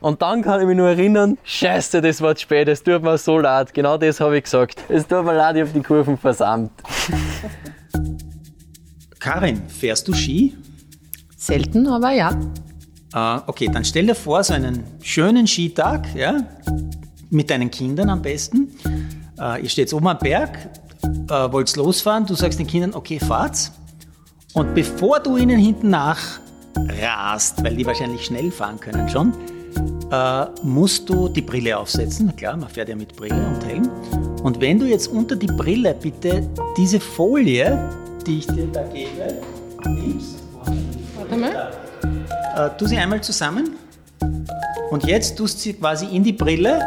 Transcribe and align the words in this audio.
Und 0.00 0.22
dann 0.22 0.42
kann 0.42 0.60
ich 0.60 0.66
mich 0.66 0.76
nur 0.76 0.88
erinnern, 0.88 1.38
scheiße, 1.44 2.00
das 2.00 2.22
war 2.22 2.34
zu 2.34 2.42
spät, 2.42 2.68
es 2.68 2.82
tut 2.82 3.02
mir 3.02 3.18
so 3.18 3.38
leid. 3.38 3.74
Genau 3.74 3.98
das 3.98 4.20
habe 4.20 4.38
ich 4.38 4.44
gesagt. 4.44 4.82
Es 4.88 5.06
tut 5.06 5.24
mir 5.24 5.34
leid, 5.34 5.56
ich 5.56 5.62
habe 5.62 5.72
die 5.72 5.82
Kurven 5.82 6.16
versammelt. 6.16 6.70
Karin, 9.18 9.62
fährst 9.68 10.08
du 10.08 10.14
Ski? 10.14 10.56
Selten, 11.36 11.86
aber 11.86 12.12
ja. 12.12 12.30
Äh, 13.12 13.40
okay, 13.46 13.68
dann 13.70 13.84
stell 13.84 14.06
dir 14.06 14.14
vor, 14.14 14.42
so 14.42 14.54
einen 14.54 14.84
schönen 15.02 15.46
Skitag, 15.46 16.14
ja, 16.14 16.38
mit 17.28 17.50
deinen 17.50 17.70
Kindern 17.70 18.08
am 18.08 18.22
besten. 18.22 18.74
Äh, 19.38 19.62
ihr 19.62 19.68
steht 19.68 19.92
oben 19.92 20.08
am 20.08 20.18
Berg, 20.18 20.56
äh, 21.28 21.52
wollt 21.52 21.76
losfahren, 21.76 22.24
du 22.24 22.34
sagst 22.34 22.58
den 22.58 22.66
Kindern, 22.66 22.94
okay, 22.94 23.18
fahrt's. 23.18 23.72
Und 24.54 24.74
bevor 24.74 25.20
du 25.20 25.36
ihnen 25.36 25.58
hinten 25.58 25.90
nach 25.90 26.40
rast, 27.02 27.62
weil 27.62 27.76
die 27.76 27.84
wahrscheinlich 27.84 28.24
schnell 28.24 28.50
fahren 28.50 28.80
können 28.80 29.08
schon, 29.08 29.32
äh, 30.10 30.46
musst 30.62 31.08
du 31.08 31.28
die 31.28 31.42
Brille 31.42 31.76
aufsetzen. 31.78 32.34
Klar, 32.36 32.56
man 32.56 32.68
fährt 32.68 32.88
ja 32.88 32.96
mit 32.96 33.14
Brille 33.16 33.34
und 33.34 33.64
Helm. 33.64 33.88
Und 34.42 34.60
wenn 34.60 34.78
du 34.78 34.86
jetzt 34.86 35.08
unter 35.08 35.36
die 35.36 35.46
Brille 35.46 35.94
bitte 35.94 36.48
diese 36.76 36.98
Folie, 37.00 37.78
die 38.26 38.38
ich 38.38 38.46
dir 38.46 38.66
da 38.72 38.82
gebe, 38.84 39.40
nimmst, 39.86 40.42
Warte 41.16 41.36
mal. 41.36 41.70
äh, 42.56 42.70
tu 42.78 42.86
sie 42.86 42.96
einmal 42.96 43.20
zusammen 43.22 43.76
und 44.90 45.06
jetzt 45.06 45.36
tust 45.36 45.58
du 45.58 45.62
sie 45.62 45.72
quasi 45.74 46.06
in 46.06 46.24
die 46.24 46.32
Brille 46.32 46.80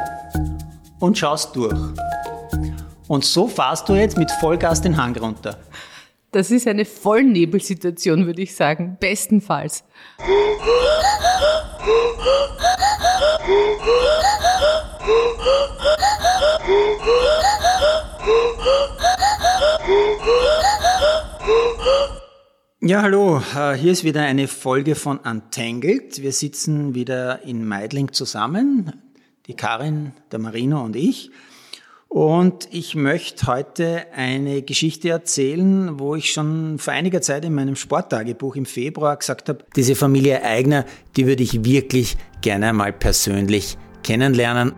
und 1.00 1.18
schaust 1.18 1.56
durch. 1.56 1.78
Und 3.08 3.26
so 3.26 3.48
fahrst 3.48 3.88
du 3.90 3.94
jetzt 3.94 4.18
mit 4.18 4.32
Vollgas 4.32 4.82
den 4.82 4.98
Hang 4.98 5.16
runter. 5.18 5.58
Das 6.34 6.50
ist 6.50 6.68
eine 6.68 6.84
Vollnebelsituation, 6.84 8.26
würde 8.26 8.42
ich 8.42 8.56
sagen. 8.56 8.98
Bestenfalls. 9.00 9.84
Ja, 22.82 23.04
hallo, 23.04 23.42
äh, 23.56 23.74
hier 23.74 23.92
ist 23.92 24.04
wieder 24.04 24.24
eine 24.24 24.48
Folge 24.48 24.96
von 24.96 25.20
Untangled. 25.20 26.20
Wir 26.20 26.32
sitzen 26.32 26.96
wieder 26.96 27.44
in 27.44 27.68
Meidling 27.68 28.12
zusammen, 28.12 28.92
die 29.46 29.54
Karin, 29.54 30.14
der 30.32 30.40
Marino 30.40 30.84
und 30.84 30.96
ich. 30.96 31.30
Und 32.14 32.68
ich 32.70 32.94
möchte 32.94 33.48
heute 33.48 34.04
eine 34.16 34.62
Geschichte 34.62 35.10
erzählen, 35.10 35.98
wo 36.00 36.14
ich 36.14 36.32
schon 36.32 36.78
vor 36.78 36.94
einiger 36.94 37.24
Zeit 37.24 37.44
in 37.44 37.56
meinem 37.56 37.76
Sporttagebuch 37.76 38.56
im 38.56 38.68
Februar 38.68 39.18
gesagt 39.18 39.50
habe, 39.50 39.66
diese 39.76 39.96
Familie 39.96 40.44
Eigner, 40.44 40.86
die 41.18 41.26
würde 41.26 41.42
ich 41.42 41.66
wirklich 41.66 42.16
gerne 42.42 42.70
einmal 42.70 42.94
persönlich 42.94 43.80
kennenlernen. 44.04 44.74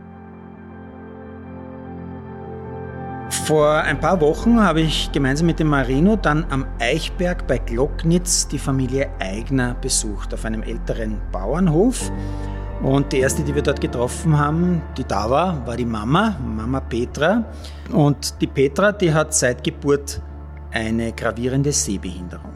Vor 3.30 3.70
ein 3.70 3.99
paar 3.99 4.22
Wochen 4.22 4.61
habe 4.61 4.80
ich 4.80 5.11
gemeinsam 5.11 5.47
mit 5.47 5.59
dem 5.59 5.67
Marino 5.67 6.16
dann 6.16 6.45
am 6.49 6.66
Eichberg 6.80 7.45
bei 7.47 7.58
Glocknitz 7.58 8.47
die 8.47 8.59
Familie 8.59 9.09
Eigner 9.20 9.75
besucht, 9.81 10.33
auf 10.33 10.45
einem 10.45 10.64
älteren 10.64 11.20
Bauernhof. 11.33 12.14
Und 12.81 13.11
die 13.11 13.19
erste, 13.19 13.43
die 13.43 13.55
wir 13.55 13.61
dort 13.61 13.81
getroffen 13.81 14.37
haben, 14.37 14.81
die 14.97 15.03
da 15.03 15.29
war, 15.29 15.65
war 15.65 15.77
die 15.77 15.85
Mama, 15.85 16.37
Mama 16.45 16.79
Petra. 16.81 17.43
Und 17.91 18.39
die 18.41 18.47
Petra, 18.47 18.91
die 18.91 19.13
hat 19.13 19.33
seit 19.33 19.63
Geburt 19.63 20.21
eine 20.71 21.13
gravierende 21.13 21.71
Sehbehinderung. 21.71 22.51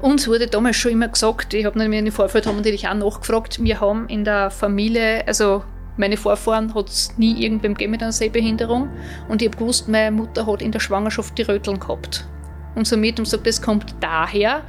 Uns 0.00 0.26
wurde 0.26 0.46
damals 0.46 0.76
schon 0.76 0.92
immer 0.92 1.08
gesagt, 1.08 1.52
ich 1.52 1.66
habe 1.66 1.78
nämlich 1.78 2.02
den 2.02 2.12
Vorfeld 2.12 2.46
haben 2.46 2.56
natürlich 2.56 2.88
auch 2.88 2.94
nachgefragt, 2.94 3.62
wir 3.62 3.80
haben 3.80 4.08
in 4.08 4.24
der 4.24 4.50
Familie, 4.50 5.26
also 5.26 5.62
meine 5.98 6.16
Vorfahren 6.16 6.74
hat 6.74 6.88
es 6.88 7.18
nie 7.18 7.44
irgendwem 7.44 7.74
gegeben 7.74 7.90
mit 7.90 8.02
einer 8.02 8.12
Sehbehinderung 8.12 8.88
und 9.28 9.42
ich 9.42 9.48
habe 9.48 9.58
gewusst, 9.58 9.88
meine 9.88 10.10
Mutter 10.10 10.46
hat 10.46 10.62
in 10.62 10.72
der 10.72 10.80
Schwangerschaft 10.80 11.36
die 11.36 11.42
Röteln 11.42 11.78
gehabt. 11.78 12.26
Und 12.74 12.86
somit, 12.86 13.18
und 13.18 13.26
sagt, 13.26 13.46
das 13.46 13.60
kommt 13.60 13.94
daher. 14.00 14.62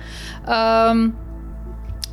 Ähm, 0.45 1.13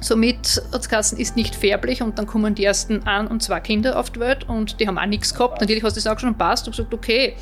somit 0.01 0.63
hat 0.73 0.81
es 0.81 0.89
geheißen, 0.89 1.19
ist 1.19 1.37
nicht 1.37 1.55
färblich 1.55 2.03
und 2.03 2.19
dann 2.19 2.27
kommen 2.27 2.55
die 2.55 2.65
ersten 2.65 3.07
ein 3.07 3.27
und 3.27 3.43
zwei 3.43 3.61
Kinder 3.61 3.99
auf 3.99 4.11
die 4.11 4.21
Welt 4.21 4.49
und 4.49 4.81
die 4.81 4.87
haben 4.87 4.99
auch 4.99 5.07
nichts 5.07 5.35
gehabt. 5.35 5.61
Natürlich 5.61 5.83
hast 5.83 5.97
du 5.97 6.01
das 6.01 6.07
auch 6.07 6.19
schon 6.19 6.35
passt 6.37 6.67
und 6.67 6.77
gesagt, 6.77 6.95
okay, 6.95 7.35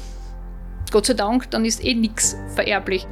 Gott 0.91 1.07
sei 1.07 1.15
Dank, 1.15 1.51
dann 1.51 1.65
ist 1.65 1.85
eh 1.85 1.95
nichts 1.95 2.37
vererblich. 2.55 3.07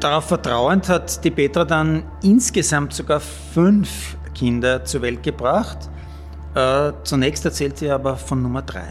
Darauf 0.00 0.24
vertrauend 0.24 0.88
hat 0.88 1.22
die 1.24 1.30
Petra 1.30 1.64
dann 1.64 2.02
insgesamt 2.22 2.92
sogar 2.92 3.20
fünf 3.20 4.16
Kinder 4.34 4.84
zur 4.84 5.02
Welt 5.02 5.22
gebracht. 5.22 5.78
Äh, 6.54 6.92
zunächst 7.04 7.44
erzählt 7.44 7.78
sie 7.78 7.90
aber 7.90 8.16
von 8.16 8.42
Nummer 8.42 8.62
drei. 8.62 8.88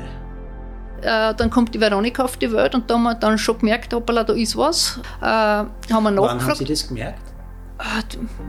Äh, 1.01 1.33
dann 1.35 1.49
kommt 1.49 1.73
die 1.73 1.81
Veronika 1.81 2.23
auf 2.23 2.37
die 2.37 2.51
Welt 2.51 2.75
und 2.75 2.89
da 2.89 2.93
haben 2.93 3.03
wir 3.03 3.15
dann 3.15 3.37
schon 3.37 3.57
gemerkt, 3.57 3.93
hoppala, 3.93 4.23
da 4.23 4.33
ist 4.33 4.55
was. 4.55 4.99
Äh, 5.19 5.25
haben 5.25 5.69
wir 5.89 5.95
Wann 5.95 6.05
haben 6.05 6.15
nachgefragt. 6.15 6.57
Sie 6.59 6.65
das 6.65 6.87
gemerkt? 6.87 7.30
Ah, 7.83 8.03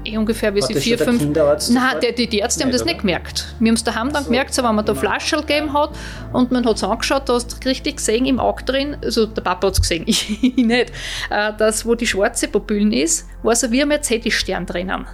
eh 0.04 0.18
ungefähr, 0.18 0.54
wie 0.54 0.60
sie 0.60 0.74
vier, 0.74 0.98
der 0.98 1.06
fünf. 1.06 1.20
Kinderarzt 1.20 1.70
Nein, 1.70 1.94
sofort? 1.94 2.18
die, 2.18 2.26
die, 2.26 2.38
Ärzte 2.40 2.64
haben 2.64 2.70
das 2.70 2.84
nicht 2.84 3.00
gemerkt. 3.00 3.54
Wir 3.60 3.68
haben 3.68 3.76
es 3.76 3.82
daheim 3.82 4.12
dann 4.12 4.24
gemerkt, 4.24 4.52
so, 4.52 4.62
wenn 4.62 4.74
man 4.74 4.84
da 4.84 4.94
Flaschel 4.94 5.40
gegeben 5.40 5.72
hat 5.72 5.96
und 6.34 6.52
man 6.52 6.66
hat 6.66 6.76
es 6.76 6.84
angeschaut, 6.84 7.30
da 7.30 7.34
hast 7.34 7.64
du 7.64 7.68
richtig 7.68 7.96
gesehen 7.96 8.26
im 8.26 8.38
Auge 8.38 8.62
drin, 8.64 8.98
also 9.02 9.24
der 9.24 9.40
Papa 9.40 9.68
hat 9.68 9.74
es 9.74 9.80
gesehen, 9.80 10.04
ich 10.06 10.54
nicht, 10.56 10.92
äh, 11.30 11.52
dass 11.56 11.86
wo 11.86 11.94
die 11.94 12.06
schwarze 12.06 12.46
Pupillen 12.46 12.92
ist, 12.92 13.26
war 13.42 13.56
so 13.56 13.70
wie 13.70 13.80
ein 13.80 13.88
Mercedes-Stern 13.88 14.66
drinnen. 14.66 15.06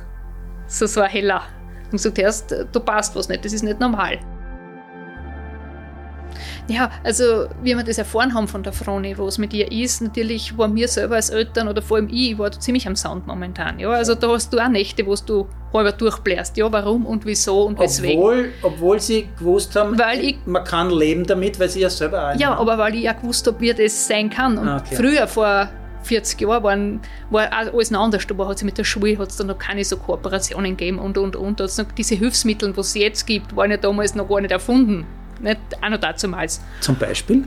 So, 0.66 0.86
so 0.86 1.00
ein 1.00 1.10
heller. 1.10 1.42
Und 1.84 1.92
gesagt, 1.92 2.18
erst, 2.18 2.50
da 2.50 2.80
passt 2.80 3.14
was 3.14 3.28
nicht, 3.28 3.44
das 3.44 3.52
ist 3.52 3.62
nicht 3.62 3.78
normal. 3.78 4.18
Ja, 6.68 6.90
also 7.02 7.46
wie 7.62 7.74
wir 7.74 7.82
das 7.82 7.96
erfahren 7.98 8.34
haben 8.34 8.46
von 8.46 8.62
der 8.62 8.72
Froni, 8.74 9.16
was 9.16 9.38
mit 9.38 9.54
ihr 9.54 9.72
ist, 9.72 10.02
natürlich 10.02 10.56
waren 10.58 10.74
wir 10.76 10.86
selber 10.86 11.14
als 11.16 11.30
Eltern 11.30 11.66
oder 11.68 11.80
vor 11.80 11.96
allem 11.96 12.08
ich, 12.08 12.32
ich 12.32 12.38
war 12.38 12.50
da 12.50 12.60
ziemlich 12.60 12.86
am 12.86 12.94
Sound 12.94 13.26
momentan. 13.26 13.78
Ja, 13.78 13.88
also 13.90 14.14
da 14.14 14.28
hast 14.28 14.52
du 14.52 14.58
auch 14.58 14.68
Nächte, 14.68 15.06
wo 15.06 15.14
du 15.14 15.46
halber 15.72 15.92
durchbläst. 15.92 16.56
Ja, 16.58 16.70
warum 16.70 17.06
und 17.06 17.24
wieso 17.24 17.62
und 17.64 17.78
weswegen. 17.78 18.18
Obwohl, 18.18 18.48
obwohl 18.62 19.00
sie 19.00 19.28
gewusst 19.38 19.74
haben, 19.76 19.98
Weil 19.98 20.20
ich- 20.22 20.38
man 20.44 20.62
kann 20.64 20.90
leben 20.90 21.24
damit, 21.26 21.58
weil 21.58 21.68
sie 21.70 21.80
ja 21.80 21.88
selber 21.90 22.30
auch 22.32 22.38
Ja, 22.38 22.54
aber 22.54 22.76
weil 22.76 22.94
ich 22.96 23.08
auch 23.08 23.16
gewusst 23.20 23.46
habe, 23.46 23.58
wie 23.60 23.72
das 23.72 24.06
sein 24.06 24.28
kann. 24.28 24.58
Und 24.58 24.68
Ah, 24.68 24.76
okay. 24.84 24.94
früher, 24.96 25.26
vor 25.26 25.68
40 26.02 26.40
Jahren, 26.42 26.62
waren, 26.62 27.00
war 27.30 27.50
alles 27.52 27.90
noch 27.90 28.02
anders. 28.02 28.26
Da 28.26 28.36
war- 28.36 28.48
hat 28.48 28.56
es 28.58 28.62
mit 28.62 28.76
der 28.78 28.84
Schule 28.84 29.18
hat's 29.18 29.36
da 29.36 29.44
noch 29.44 29.58
keine 29.58 29.84
so 29.84 29.96
Kooperationen 29.96 30.76
gegeben 30.76 30.98
und, 30.98 31.16
und, 31.18 31.34
und. 31.34 31.60
Hat's 31.60 31.78
noch 31.78 31.90
diese 31.96 32.14
Hilfsmittel, 32.14 32.72
die 32.72 32.80
es 32.80 32.94
jetzt 32.94 33.26
gibt, 33.26 33.56
waren 33.56 33.70
ja 33.70 33.76
damals 33.78 34.14
noch 34.14 34.28
gar 34.28 34.40
nicht 34.42 34.50
erfunden. 34.52 35.06
Nicht 35.40 35.58
auch 35.82 35.88
noch 35.88 35.98
dazumals. 35.98 36.60
Zum 36.80 36.96
Beispiel? 36.96 37.44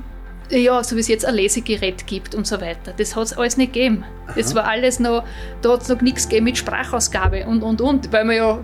Ja, 0.50 0.84
so 0.84 0.96
wie 0.98 1.00
es 1.00 1.08
jetzt 1.08 1.26
ein 1.26 1.36
Lesegerät 1.36 2.06
gibt 2.08 2.36
und 2.36 2.46
so 2.46 2.60
weiter. 2.60 2.94
Das 2.98 3.16
hat 3.16 3.24
es 3.24 3.34
alles 3.34 3.56
nicht 3.56 3.72
gegeben. 3.74 4.04
Das 4.36 4.54
war 4.54 4.66
alles 4.66 5.00
noch, 5.00 5.24
da 5.62 5.72
hat 5.74 5.82
es 5.84 5.88
noch 5.88 6.02
nichts 6.02 6.28
gegeben 6.28 6.46
mit 6.46 6.58
Sprachausgabe 6.58 7.46
und, 7.46 7.64
und, 7.64 7.80
und. 7.80 8.12
Weil 8.12 8.26
man 8.26 8.36
ja, 8.36 8.60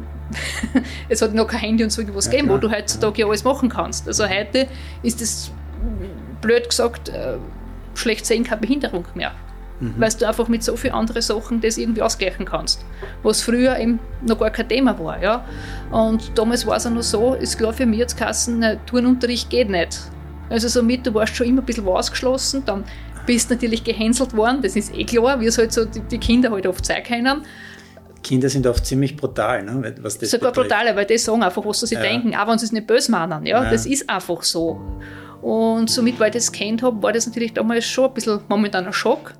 es 1.09 1.21
hat 1.21 1.33
noch 1.33 1.47
kein 1.47 1.61
Handy 1.61 1.83
und 1.85 1.89
so 1.91 2.03
was 2.13 2.25
Ja, 2.25 2.31
gegeben, 2.31 2.49
wo 2.49 2.57
klar. 2.57 2.71
du 2.71 2.77
heutzutage 2.77 3.21
ja 3.21 3.27
alles 3.27 3.43
machen 3.45 3.69
kannst. 3.69 4.05
Also 4.07 4.27
heute 4.27 4.67
ist 5.01 5.21
das, 5.21 5.49
blöd 6.41 6.67
gesagt, 6.69 7.09
äh, 7.09 7.37
schlecht 7.95 8.25
sehen 8.25 8.43
keine 8.43 8.61
Behinderung 8.61 9.05
mehr. 9.15 9.31
Weil 9.79 10.09
du 10.09 10.27
einfach 10.27 10.47
mit 10.47 10.63
so 10.63 10.75
vielen 10.75 10.93
anderen 10.93 11.21
Sachen 11.21 11.61
das 11.61 11.77
irgendwie 11.77 12.01
ausgleichen 12.01 12.45
kannst. 12.45 12.83
Was 13.21 13.41
früher 13.41 13.77
eben 13.77 13.99
noch 14.25 14.39
gar 14.39 14.49
kein 14.49 14.67
Thema 14.67 14.97
war. 14.97 15.21
Ja? 15.21 15.45
Und 15.91 16.31
damals 16.35 16.65
war 16.65 16.77
es 16.77 16.87
auch 16.87 16.91
noch 16.91 17.03
so, 17.03 17.35
ist 17.35 17.57
klar 17.57 17.73
für 17.73 17.85
mich 17.85 17.99
jetzt 17.99 18.17
Kassen, 18.17 18.65
Turnunterricht 18.87 19.49
geht 19.51 19.69
nicht. 19.69 19.99
Also 20.49 20.67
somit, 20.67 21.05
du 21.05 21.13
warst 21.13 21.35
schon 21.35 21.47
immer 21.47 21.61
ein 21.61 21.65
bisschen 21.65 21.87
ausgeschlossen, 21.87 22.63
dann 22.65 22.85
bist 23.27 23.49
natürlich 23.51 23.83
gehänselt 23.83 24.35
worden, 24.35 24.61
das 24.61 24.75
ist 24.75 24.95
eh 24.95 25.03
klar, 25.03 25.39
wie 25.41 25.45
es 25.45 25.57
halt 25.57 25.73
so 25.73 25.85
die, 25.85 25.99
die 25.99 26.17
Kinder 26.17 26.49
halt 26.49 26.65
oft 26.65 26.85
sein 26.85 27.03
können. 27.03 27.41
Kinder 28.23 28.49
sind 28.49 28.65
oft 28.65 28.85
ziemlich 28.85 29.15
brutal, 29.15 29.63
ne, 29.63 29.93
was 30.01 30.17
das 30.17 30.31
Sogar 30.31 30.51
brutaler, 30.53 30.95
weil 30.95 31.05
die 31.05 31.17
sagen 31.17 31.43
einfach, 31.43 31.63
was 31.65 31.81
sie 31.81 31.93
Ja. 31.95 32.01
denken, 32.01 32.35
auch 32.35 32.47
wenn 32.47 32.57
sie 32.57 32.65
es 32.65 32.71
nicht 32.71 32.87
böse 32.87 33.11
meinen. 33.11 33.45
Ja? 33.45 33.63
Ja. 33.63 33.69
Das 33.69 33.85
ist 33.85 34.09
einfach 34.09 34.41
so. 34.43 34.81
Und 35.41 35.89
somit, 35.89 36.19
weil 36.19 36.29
ich 36.29 36.35
das 36.35 36.51
kennt 36.51 36.81
habe, 36.81 37.01
war 37.03 37.13
das 37.13 37.27
natürlich 37.27 37.53
damals 37.53 37.85
schon 37.85 38.05
ein 38.05 38.13
bisschen 38.13 38.39
momentan 38.49 38.87
ein 38.87 38.93
Schock. 38.93 39.33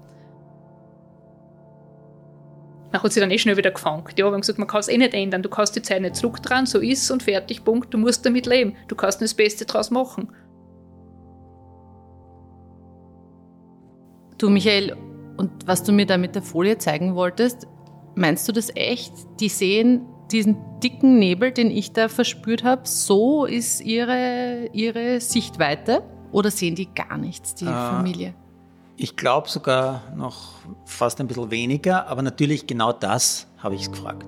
Man 2.97 3.03
hat 3.03 3.13
sich 3.13 3.21
dann 3.21 3.29
eh 3.29 3.37
schnell 3.37 3.57
wieder 3.57 3.69
gefangen. 3.69 4.03
Ja, 4.17 4.25
wir 4.25 4.31
haben 4.31 4.41
gesagt, 4.41 4.57
man 4.57 4.67
kann 4.67 4.79
es 4.79 4.87
eh 4.87 4.97
nicht 4.97 5.13
ändern. 5.13 5.43
Du 5.43 5.49
kannst 5.49 5.75
die 5.75 5.83
Zeit 5.83 6.01
nicht 6.01 6.15
zurückdrehen, 6.15 6.65
so 6.65 6.79
ist 6.79 7.11
und 7.11 7.21
fertig, 7.21 7.63
Punkt. 7.63 7.93
Du 7.93 7.97
musst 7.99 8.25
damit 8.25 8.47
leben. 8.47 8.75
Du 8.87 8.95
kannst 8.95 9.19
nur 9.21 9.25
das 9.25 9.35
Beste 9.35 9.65
draus 9.65 9.91
machen. 9.91 10.29
Du, 14.39 14.49
Michael, 14.49 14.95
und 15.37 15.51
was 15.67 15.83
du 15.83 15.91
mir 15.91 16.05
da 16.07 16.17
mit 16.17 16.33
der 16.33 16.41
Folie 16.41 16.77
zeigen 16.79 17.13
wolltest, 17.15 17.67
meinst 18.15 18.47
du 18.47 18.51
das 18.51 18.75
echt? 18.75 19.13
Die 19.39 19.49
sehen 19.49 20.05
diesen 20.31 20.57
dicken 20.83 21.19
Nebel, 21.19 21.51
den 21.51 21.69
ich 21.71 21.93
da 21.93 22.09
verspürt 22.09 22.63
habe, 22.63 22.81
so 22.85 23.45
ist 23.45 23.81
ihre, 23.81 24.69
ihre 24.73 25.21
Sichtweite? 25.21 26.01
Oder 26.31 26.49
sehen 26.51 26.73
die 26.75 26.93
gar 26.93 27.17
nichts, 27.17 27.53
die 27.55 27.65
Ah. 27.67 27.97
Familie? 27.97 28.33
Ich 28.99 29.15
glaube 29.15 29.47
sogar 29.47 30.01
noch 30.15 30.55
fast 30.85 31.21
ein 31.21 31.27
bisschen 31.27 31.51
weniger, 31.51 32.07
aber 32.07 32.23
natürlich 32.23 32.65
genau 32.65 32.91
das 32.91 33.45
habe 33.59 33.75
ich 33.75 33.91
gefragt. 33.91 34.25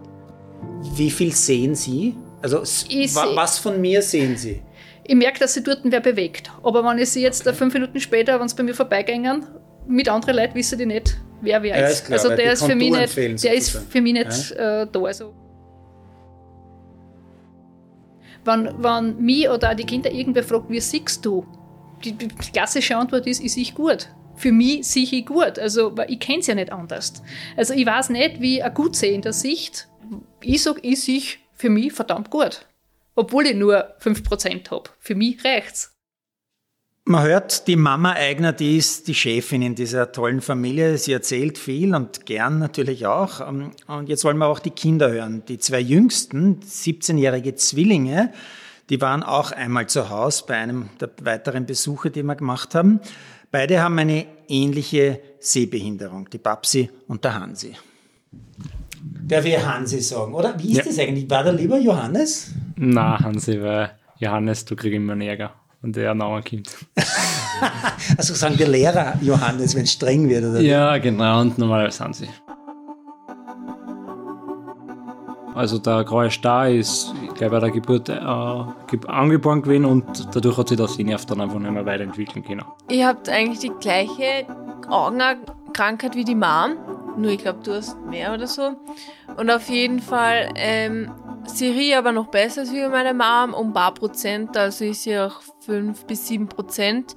Wie 0.94 1.10
viel 1.10 1.34
sehen 1.34 1.74
Sie? 1.74 2.16
Also 2.44 2.60
wa 2.60 3.36
was 3.36 3.58
von 3.58 3.82
mir 3.82 4.04
sehen 4.04 4.38
Sie? 4.38 4.62
Ich 5.04 5.16
merke, 5.16 5.40
dass 5.40 5.56
sie 5.56 5.64
dort 5.64 5.80
wer 5.86 6.02
bewegt. 6.02 6.52
Aber 6.62 6.84
wenn 6.84 7.00
ich 7.00 7.10
sie 7.10 7.24
jetzt 7.24 7.48
äh, 7.48 7.54
fünf 7.54 7.74
Minuten 7.74 8.00
später, 8.00 8.40
wenn 8.40 8.48
sie 8.48 8.56
bei 8.56 8.62
mir 8.62 8.76
vorbeigängen, 8.76 9.44
mit 9.88 10.08
anderen 10.08 10.36
Leuten 10.36 10.54
wissen 10.54 10.78
die 10.78 10.86
nicht, 10.86 11.18
wer 11.42 11.64
wer 11.64 11.80
Ja, 11.80 11.88
ist. 11.88 12.02
ist 12.02 12.06
klar, 12.06 12.20
also 12.20 12.36
der 12.36 12.54
ist 12.54 12.64
für 12.64 12.76
nicht, 12.76 13.44
der 13.44 13.54
ist 13.56 13.72
für 13.72 14.02
mich 14.02 14.14
nicht 14.14 14.52
äh, 14.52 14.86
da. 14.86 15.02
Also, 15.02 15.34
wenn, 18.46 18.70
wenn 18.78 19.18
mich 19.18 19.50
oder 19.50 19.72
auch 19.72 19.76
die 19.76 19.84
Kinder 19.84 20.12
irgendwer 20.12 20.44
fragt, 20.44 20.70
wie 20.70 20.80
siehst 20.80 21.26
du? 21.26 21.44
Die, 22.06 22.12
die 22.12 22.28
klassische 22.28 22.96
Antwort 22.96 23.26
ist, 23.26 23.42
ich 23.42 23.52
sehe 23.52 23.74
gut. 23.74 24.10
Für 24.40 24.54
mich 24.54 24.88
sehe 24.88 25.04
ich 25.04 25.26
gut. 25.26 25.60
Also, 25.60 25.94
ich 26.08 26.20
kenne 26.20 26.40
es 26.40 26.48
ja 26.48 26.56
nicht 26.56 26.72
anders. 26.72 27.22
Also, 27.58 27.74
ich 27.74 27.86
weiß 27.86 28.10
nicht, 28.10 28.40
wie 28.40 28.64
ein 28.64 28.74
gut 28.74 28.96
sehender 28.96 29.34
Sicht. 29.34 29.90
Ich 30.42 30.64
sage, 30.64 30.80
ich 30.82 31.02
sehe 31.02 31.22
für 31.54 31.70
mich 31.70 31.92
verdammt 31.92 32.30
gut. 32.30 32.66
Obwohl 33.16 33.48
ich 33.48 33.56
nur 33.56 33.96
5% 34.00 34.72
habe. 34.72 34.90
Für 35.00 35.14
mich 35.14 35.44
reicht's. 35.44 35.94
Man 37.04 37.24
hört, 37.24 37.68
die 37.68 37.76
Mama 37.76 38.14
Eigner, 38.14 38.54
die 38.54 38.78
ist 38.78 39.08
die 39.10 39.16
Chefin 39.16 39.62
in 39.62 39.76
dieser 39.76 40.12
tollen 40.14 40.40
Familie. 40.40 40.98
Sie 40.98 41.12
erzählt 41.12 41.58
viel 41.58 41.94
und 41.96 42.26
gern 42.26 42.60
natürlich 42.60 43.08
auch. 43.08 43.46
Und 43.46 44.08
jetzt 44.08 44.24
wollen 44.24 44.38
wir 44.38 44.46
auch 44.46 44.60
die 44.60 44.70
Kinder 44.70 45.12
hören. 45.12 45.44
Die 45.48 45.58
zwei 45.58 45.80
jüngsten, 45.82 46.62
17-jährige 46.62 47.56
Zwillinge, 47.56 48.32
die 48.90 49.02
waren 49.02 49.24
auch 49.24 49.52
einmal 49.52 49.88
zu 49.88 50.10
Hause 50.10 50.46
bei 50.48 50.56
einem 50.56 50.90
der 51.02 51.10
weiteren 51.24 51.66
Besuche, 51.66 52.10
die 52.10 52.24
wir 52.24 52.36
gemacht 52.36 52.74
haben. 52.74 53.02
Beide 53.52 53.82
haben 53.82 53.98
eine 53.98 54.26
ähnliche 54.48 55.20
Sehbehinderung, 55.40 56.30
die 56.30 56.38
Babsi 56.38 56.90
und 57.08 57.24
der 57.24 57.34
Hansi. 57.40 57.76
Darf 59.28 59.46
ich 59.46 59.58
Hansi 59.66 60.02
sagen, 60.02 60.34
oder? 60.34 60.54
Wie 60.60 60.72
ist 60.72 60.78
Ja. 60.78 60.84
das 60.84 61.00
eigentlich? 61.00 61.30
War 61.30 61.44
der 61.44 61.54
lieber 61.54 61.80
Johannes? 61.80 62.52
Na, 62.76 63.20
Hansi, 63.20 63.62
weil 63.62 63.92
Johannes, 64.20 64.66
du 64.66 64.76
kriegst 64.76 64.96
immer 64.96 65.14
einen 65.14 65.22
Ärger. 65.22 65.54
Und 65.82 65.96
der 65.96 66.14
Name 66.14 66.44
kommt. 66.44 66.70
Also 68.18 68.34
sagen 68.36 68.58
wir 68.58 68.68
Lehrer 68.70 69.16
Johannes, 69.22 69.76
wenn 69.76 69.84
es 69.84 69.92
streng 69.92 70.30
wird, 70.30 70.46
oder? 70.46 70.62
Ja, 70.62 70.98
genau, 70.98 71.42
und 71.42 71.58
normalerweise 71.58 72.04
Hansi. 72.06 72.30
Also 75.56 75.78
der 75.80 76.04
graue 76.06 76.32
Star 76.32 76.70
ist 76.70 77.14
gleich 77.40 77.50
bei 77.52 77.60
der 77.60 77.72
Geburt 77.72 78.10
äh, 78.10 78.14
ge- 78.14 79.08
angeboren 79.08 79.62
gewesen 79.64 79.86
und 79.86 80.36
dadurch 80.36 80.58
hat 80.58 80.70
sich 80.70 80.78
der 80.78 80.88
Sehnerv 80.88 81.26
dann 81.26 81.42
einfach 81.42 81.58
nicht 81.60 81.72
mehr 81.72 81.86
weiterentwickeln 81.86 82.44
können. 82.46 82.64
Ihr 82.90 83.08
habt 83.08 83.28
eigentlich 83.30 83.60
die 83.60 83.72
gleiche 83.80 84.46
Augenkrankheit 84.90 86.16
wie 86.16 86.24
die 86.24 86.36
Mom, 86.36 86.78
nur 87.18 87.32
ich 87.32 87.40
glaube, 87.40 87.60
du 87.64 87.74
hast 87.74 87.98
mehr 88.06 88.34
oder 88.34 88.48
so. 88.48 88.76
Und 89.38 89.50
auf 89.50 89.70
jeden 89.70 90.00
Fall 90.00 90.50
ähm, 90.56 91.12
Siri 91.46 91.94
aber 91.96 92.12
noch 92.12 92.28
besser 92.28 92.62
als 92.62 92.72
meine 92.72 93.14
Mom, 93.14 93.54
um 93.54 93.68
ein 93.68 93.74
paar 93.74 93.94
Prozent, 93.94 94.56
also 94.58 94.86
ist 94.86 95.04
sie 95.04 95.18
auch 95.18 95.42
5 95.66 96.06
bis 96.06 96.28
7 96.28 96.48
Prozent. 96.48 97.16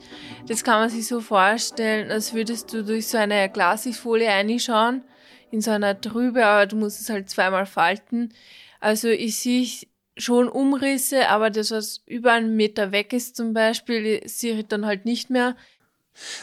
Das 0.48 0.64
kann 0.64 0.80
man 0.80 0.88
sich 0.88 1.06
so 1.06 1.20
vorstellen, 1.20 2.10
als 2.10 2.32
würdest 2.34 2.72
du 2.72 2.82
durch 2.84 3.08
so 3.08 3.19
eine 3.19 3.48
Glasigfolie 3.50 4.28
reinschauen, 4.28 5.02
in 5.50 5.60
so 5.60 5.70
einer 5.70 6.00
Trübe, 6.00 6.46
aber 6.46 6.66
du 6.66 6.76
musst 6.76 7.00
es 7.00 7.10
halt 7.10 7.28
zweimal 7.28 7.66
falten. 7.66 8.30
Also 8.80 9.08
ich 9.08 9.38
sehe 9.38 9.66
schon 10.17 10.49
Umrisse, 10.49 11.29
aber 11.29 11.50
das, 11.50 11.70
was 11.70 12.03
über 12.06 12.32
einen 12.32 12.56
Meter 12.56 12.93
weg 12.93 13.12
ist 13.12 13.37
zum 13.37 13.55
Beispiel, 13.55 14.20
sehe 14.26 14.59
ich 14.59 14.67
dann 14.67 14.87
halt 14.87 15.05
nicht 15.05 15.31
mehr. 15.31 15.56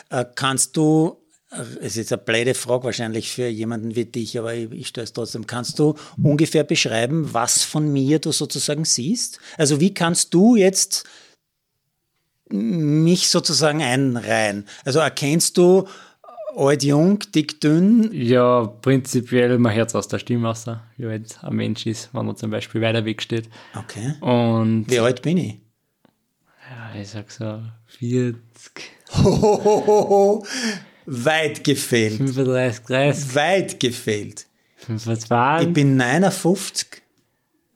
Äh, 0.09 0.25
Kannst 0.35 0.75
du, 0.77 1.17
äh, 1.51 1.61
es 1.81 1.97
ist 1.97 2.11
eine 2.11 2.21
blöde 2.21 2.53
Frage 2.53 2.85
wahrscheinlich 2.85 3.31
für 3.31 3.47
jemanden 3.47 3.95
wie 3.95 4.05
dich, 4.05 4.37
aber 4.39 4.53
ich, 4.53 4.71
ich 4.71 4.87
stelle 4.87 5.05
es 5.05 5.13
trotzdem, 5.13 5.45
kannst 5.45 5.77
du 5.79 5.95
ungefähr 6.21 6.63
beschreiben, 6.63 7.33
was 7.33 7.63
von 7.63 7.91
mir 7.91 8.19
du 8.19 8.31
sozusagen 8.31 8.85
siehst? 8.85 9.39
Also 9.57 9.79
wie 9.79 9.93
kannst 9.93 10.33
du 10.33 10.55
jetzt 10.55 11.05
mich 12.49 13.29
sozusagen 13.29 13.83
einreihen? 13.83 14.67
Also 14.83 14.99
erkennst 14.99 15.57
du 15.57 15.87
alt, 16.59 16.83
jung, 16.83 17.19
dick, 17.33 17.59
dünn? 17.61 18.09
Ja, 18.13 18.65
prinzipiell 18.65 19.57
man 19.59 19.73
hört 19.73 19.93
aus 19.95 20.07
der 20.07 20.19
Stimme 20.19 20.47
raus, 20.47 20.65
wie 20.97 21.05
alt 21.05 21.43
ein 21.43 21.55
Mensch 21.55 21.85
ist, 21.85 22.09
wenn 22.13 22.27
er 22.27 22.35
zum 22.35 22.51
Beispiel 22.51 22.81
weiter 22.81 23.05
weg 23.05 23.21
steht. 23.21 23.49
Okay. 23.75 24.13
Und 24.21 24.85
Wie 24.89 24.99
alt 24.99 25.21
bin 25.21 25.37
ich? 25.37 25.59
ja, 26.69 26.99
ich 27.01 27.09
sag 27.09 27.31
so 27.31 27.61
40, 27.87 28.39
Hohohoho, 29.13 30.45
weit 31.05 31.63
gefehlt. 31.63 32.17
35, 32.17 32.85
30, 32.85 33.35
Weit 33.35 33.79
gefehlt. 33.79 34.45
25, 34.77 35.67
Ich 35.67 35.73
bin 35.73 35.97
59. 35.97 37.01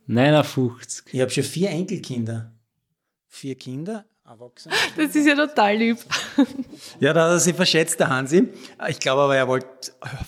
59. 0.07 1.05
Ich 1.13 1.21
habe 1.21 1.31
schon 1.31 1.43
vier 1.43 1.69
Enkelkinder. 1.69 2.51
Vier 3.29 3.55
Kinder, 3.55 4.05
Erwachsene. 4.33 4.73
Das 4.97 5.15
ist 5.15 5.27
ja 5.27 5.35
total 5.35 5.75
lieb. 5.75 5.97
Ja, 6.99 7.13
da 7.13 7.25
hat 7.25 7.31
er 7.31 7.39
sich 7.39 7.55
verschätzt, 7.55 7.99
der 7.99 8.09
Hansi. 8.09 8.49
Ich 8.89 8.99
glaube 8.99 9.21
aber, 9.21 9.35
er 9.35 9.47
wollte 9.47 9.67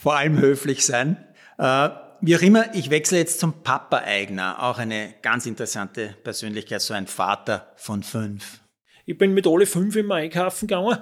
vor 0.02 0.16
allem 0.16 0.38
höflich 0.40 0.86
sein. 0.86 1.18
Äh, 1.57 1.90
wie 2.22 2.36
auch 2.36 2.42
immer, 2.42 2.75
ich 2.75 2.92
wechsle 2.92 3.18
jetzt 3.18 3.40
zum 3.40 3.63
Papa 3.63 3.98
Eigner. 3.98 4.62
Auch 4.62 4.78
eine 4.78 5.16
ganz 5.24 5.48
interessante 5.48 6.16
Persönlichkeit, 6.24 6.81
so 6.81 6.94
ein 6.94 7.07
Vater 7.07 7.72
von 7.78 8.04
fünf. 8.04 8.60
Ich 9.06 9.18
bin 9.18 9.34
mit 9.34 9.48
alle 9.48 9.66
fünf 9.66 9.96
immer 9.96 10.16
einkaufen 10.16 10.68
gegangen. 10.68 11.00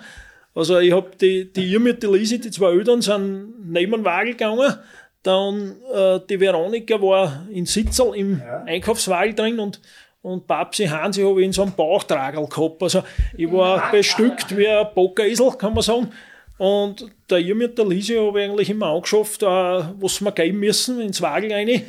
Also 0.56 0.80
ich 0.80 0.94
habe 0.94 1.12
die, 1.20 1.52
die 1.52 1.72
ihr 1.72 1.82
mit 1.82 2.04
der 2.04 2.12
Lisi, 2.12 2.40
die 2.40 2.52
zwei 2.52 2.72
Eltern, 2.72 3.02
sind 3.02 3.70
neben 3.70 3.92
den 3.92 4.06
Wagen 4.06 4.32
gegangen. 4.32 4.76
Dann 5.24 5.76
äh, 5.94 6.22
die 6.30 6.40
Veronika 6.40 7.02
war 7.02 7.48
in 7.50 7.66
Sitzel 7.66 8.16
im 8.16 8.42
Einkaufswagen 8.66 9.36
drin 9.36 9.60
und, 9.60 9.82
und 10.24 10.48
Babsi 10.48 10.86
Hansi 10.86 11.22
habe 11.22 11.42
ich 11.42 11.46
in 11.46 11.54
so 11.54 11.64
einem 11.64 11.74
Bauchtragel 11.74 12.48
gehabt. 12.48 12.82
Also 12.82 13.04
ich 13.38 13.52
war 13.52 13.92
bestückt 13.92 14.56
wie 14.56 14.68
ein 14.68 14.88
Bockerisel, 14.96 15.52
kann 15.52 15.74
man 15.74 15.84
sagen. 15.84 16.12
Und 16.58 17.06
der 17.30 17.40
ihr 17.40 17.56
mit 17.56 17.78
der 17.78 17.86
Lisi 17.86 18.16
habe 18.16 18.42
ich 18.42 18.50
eigentlich 18.50 18.70
immer 18.70 18.88
angeschafft, 18.88 19.44
äh, 19.44 19.46
was 19.46 20.22
wir 20.22 20.32
geben 20.32 20.60
müssen, 20.60 21.02
ins 21.02 21.22
Wagen 21.22 21.52
rein. 21.52 21.84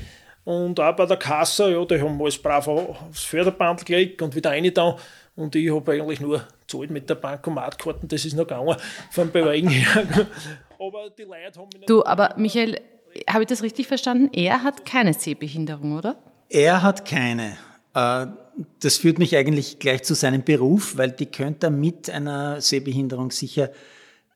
Und 0.45 0.81
auch 0.81 0.97
bei 0.97 1.07
der 1.07 1.17
Kasse, 1.17 1.71
ja, 1.71 1.85
die 1.85 2.01
haben 2.01 2.21
alles 2.21 2.37
brav 2.37 2.67
aufs 2.67 3.23
Förderband 3.23 3.87
gelegt 3.87 4.21
und 4.21 4.35
wieder 4.35 4.51
rein 4.51 4.69
da. 4.75 4.97
Und 5.37 5.55
ich 5.55 5.73
habe 5.73 5.93
eigentlich 5.93 6.21
nur 6.21 6.45
gezahlt 6.67 6.91
mit 6.91 7.09
der 7.09 7.15
Bankomatkarten, 7.15 8.09
das 8.09 8.25
ist 8.25 8.35
noch 8.35 8.49
gegangen, 8.49 8.77
vom 9.11 9.31
Bewegen 9.31 9.69
her. 9.69 10.07
Aber 10.81 11.09
die 11.17 11.23
Leute 11.23 11.57
haben 11.57 11.69
mich 11.73 11.81
nicht 11.81 11.89
Du, 11.89 12.05
aber 12.05 12.35
Michael, 12.37 12.81
habe 13.31 13.45
ich 13.45 13.49
das 13.49 13.63
richtig 13.63 13.87
verstanden? 13.87 14.31
Er 14.33 14.65
hat 14.65 14.85
keine 14.85 15.15
Sehbehinderung, 15.15 15.97
oder? 15.97 16.17
Er 16.51 16.83
hat 16.83 17.05
keine. 17.05 17.57
Äh, 17.95 18.27
Das 18.81 18.99
führt 18.99 19.19
mich 19.19 19.37
eigentlich 19.37 19.79
gleich 19.81 20.05
zu 20.05 20.15
seinem 20.15 20.45
Beruf, 20.45 20.97
weil 20.97 21.11
die 21.11 21.27
könnte 21.27 21.67
er 21.67 21.71
mit 21.71 22.09
einer 22.09 22.61
Sehbehinderung 22.61 23.33
sicher 23.33 23.71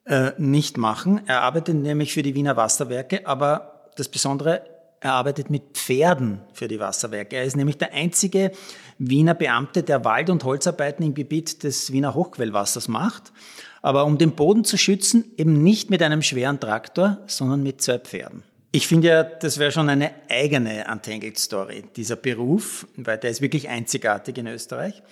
äh, 0.07 0.33
nicht 0.38 0.77
machen. 0.77 1.21
Er 1.27 1.43
arbeitet 1.43 1.77
nämlich 1.77 2.12
für 2.12 2.23
die 2.23 2.35
Wiener 2.35 2.57
Wasserwerke, 2.57 3.27
aber 3.27 3.91
das 3.97 4.09
Besondere, 4.09 4.62
er 5.00 5.12
arbeitet 5.12 5.50
mit 5.50 5.75
Pferden 5.75 6.41
für 6.53 6.67
die 6.67 6.81
Wasserwerke. 6.81 7.37
Er 7.37 7.45
ist 7.45 7.57
nämlich 7.57 7.79
der 7.79 7.93
einzige 7.93 8.50
Wiener 8.99 9.35
Beamte, 9.35 9.85
der 9.85 10.05
Wald- 10.05 10.31
und 10.31 10.43
Holzarbeiten 10.43 11.05
im 11.05 11.15
Gebiet 11.15 11.62
des 11.62 11.93
Wiener 11.93 12.15
Hochquellwassers 12.15 12.88
macht. 12.88 13.33
Aber 13.83 14.05
um 14.05 14.19
den 14.19 14.33
Boden 14.33 14.65
zu 14.65 14.77
schützen, 14.77 15.33
eben 15.37 15.62
nicht 15.62 15.91
mit 15.91 16.03
einem 16.03 16.23
schweren 16.23 16.59
Traktor, 16.59 17.19
sondern 17.27 17.62
mit 17.62 17.81
zwei 17.81 18.00
Pferden. 18.00 18.43
Ich 18.71 18.87
finde 18.87 19.09
ja, 19.09 19.23
das 19.23 19.59
wäre 19.59 19.73
schon 19.73 19.89
eine 19.89 20.11
eigene 20.29 20.85
Untangled 20.93 21.39
Story, 21.39 21.85
dieser 21.97 22.17
Beruf, 22.17 22.87
weil 22.97 23.17
der 23.17 23.31
ist 23.31 23.41
wirklich 23.41 23.67
einzigartig 23.71 24.37
in 24.37 24.47
Österreich. 24.47 25.03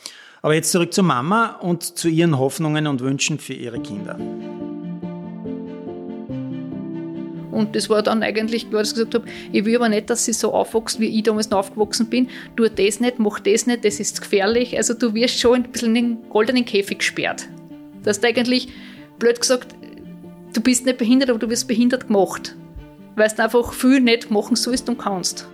Aber 0.43 0.55
jetzt 0.55 0.71
zurück 0.71 0.93
zur 0.93 1.05
Mama 1.05 1.57
und 1.63 1.83
zu 1.83 2.09
ihren 2.09 2.39
Hoffnungen 2.39 2.87
und 2.87 3.01
Wünschen 3.01 3.39
für 3.39 3.55
ihre 3.55 3.81
Kinder. 3.81 4.19
Und 7.51 7.75
das 7.75 7.89
war 7.89 8.03
dann 8.03 8.23
eigentlich 8.23 8.69
klar, 8.69 8.83
dass 8.83 8.91
ich 8.91 8.97
gesagt 8.97 9.15
habe, 9.15 9.25
ich 9.51 9.65
will 9.65 9.77
aber 9.77 9.89
nicht, 9.89 10.11
dass 10.11 10.27
sie 10.27 10.35
so 10.35 10.53
aufwächst, 10.53 11.01
wie 11.01 11.07
ich 11.07 11.23
damals 11.23 11.49
noch 11.49 11.61
aufgewachsen 11.61 12.11
bin. 12.11 12.29
Tu 12.57 12.69
das 12.69 13.01
nicht, 13.01 13.19
mach 13.19 13.41
das 13.41 13.67
nicht, 13.67 13.87
das 13.87 13.99
ist 13.99 14.21
gefährlich. 14.21 14.77
Also 14.77 14.93
du 14.93 15.15
wirst 15.15 15.41
schon 15.41 15.55
ein 15.65 15.73
bisschen 15.73 15.97
in 15.97 16.19
den 16.19 16.29
goldenen 16.29 16.67
Käfig 16.67 16.99
gesperrt. 16.99 17.49
Das 18.03 18.19
ist 18.19 18.25
eigentlich, 18.27 18.69
blöd 19.19 19.41
gesagt, 19.41 19.75
du 20.53 20.61
bist 20.61 20.85
nicht 20.85 20.99
behindert, 20.99 21.31
aber 21.31 21.39
du 21.39 21.49
wirst 21.49 21.67
behindert 21.67 22.09
gemacht. 22.09 22.55
Weil 23.17 23.29
du 23.31 23.43
einfach 23.43 23.73
viel 23.73 24.01
nicht 24.01 24.31
machen 24.31 24.57
sollst 24.57 24.89
und 24.89 24.99
kannst. 24.99 25.49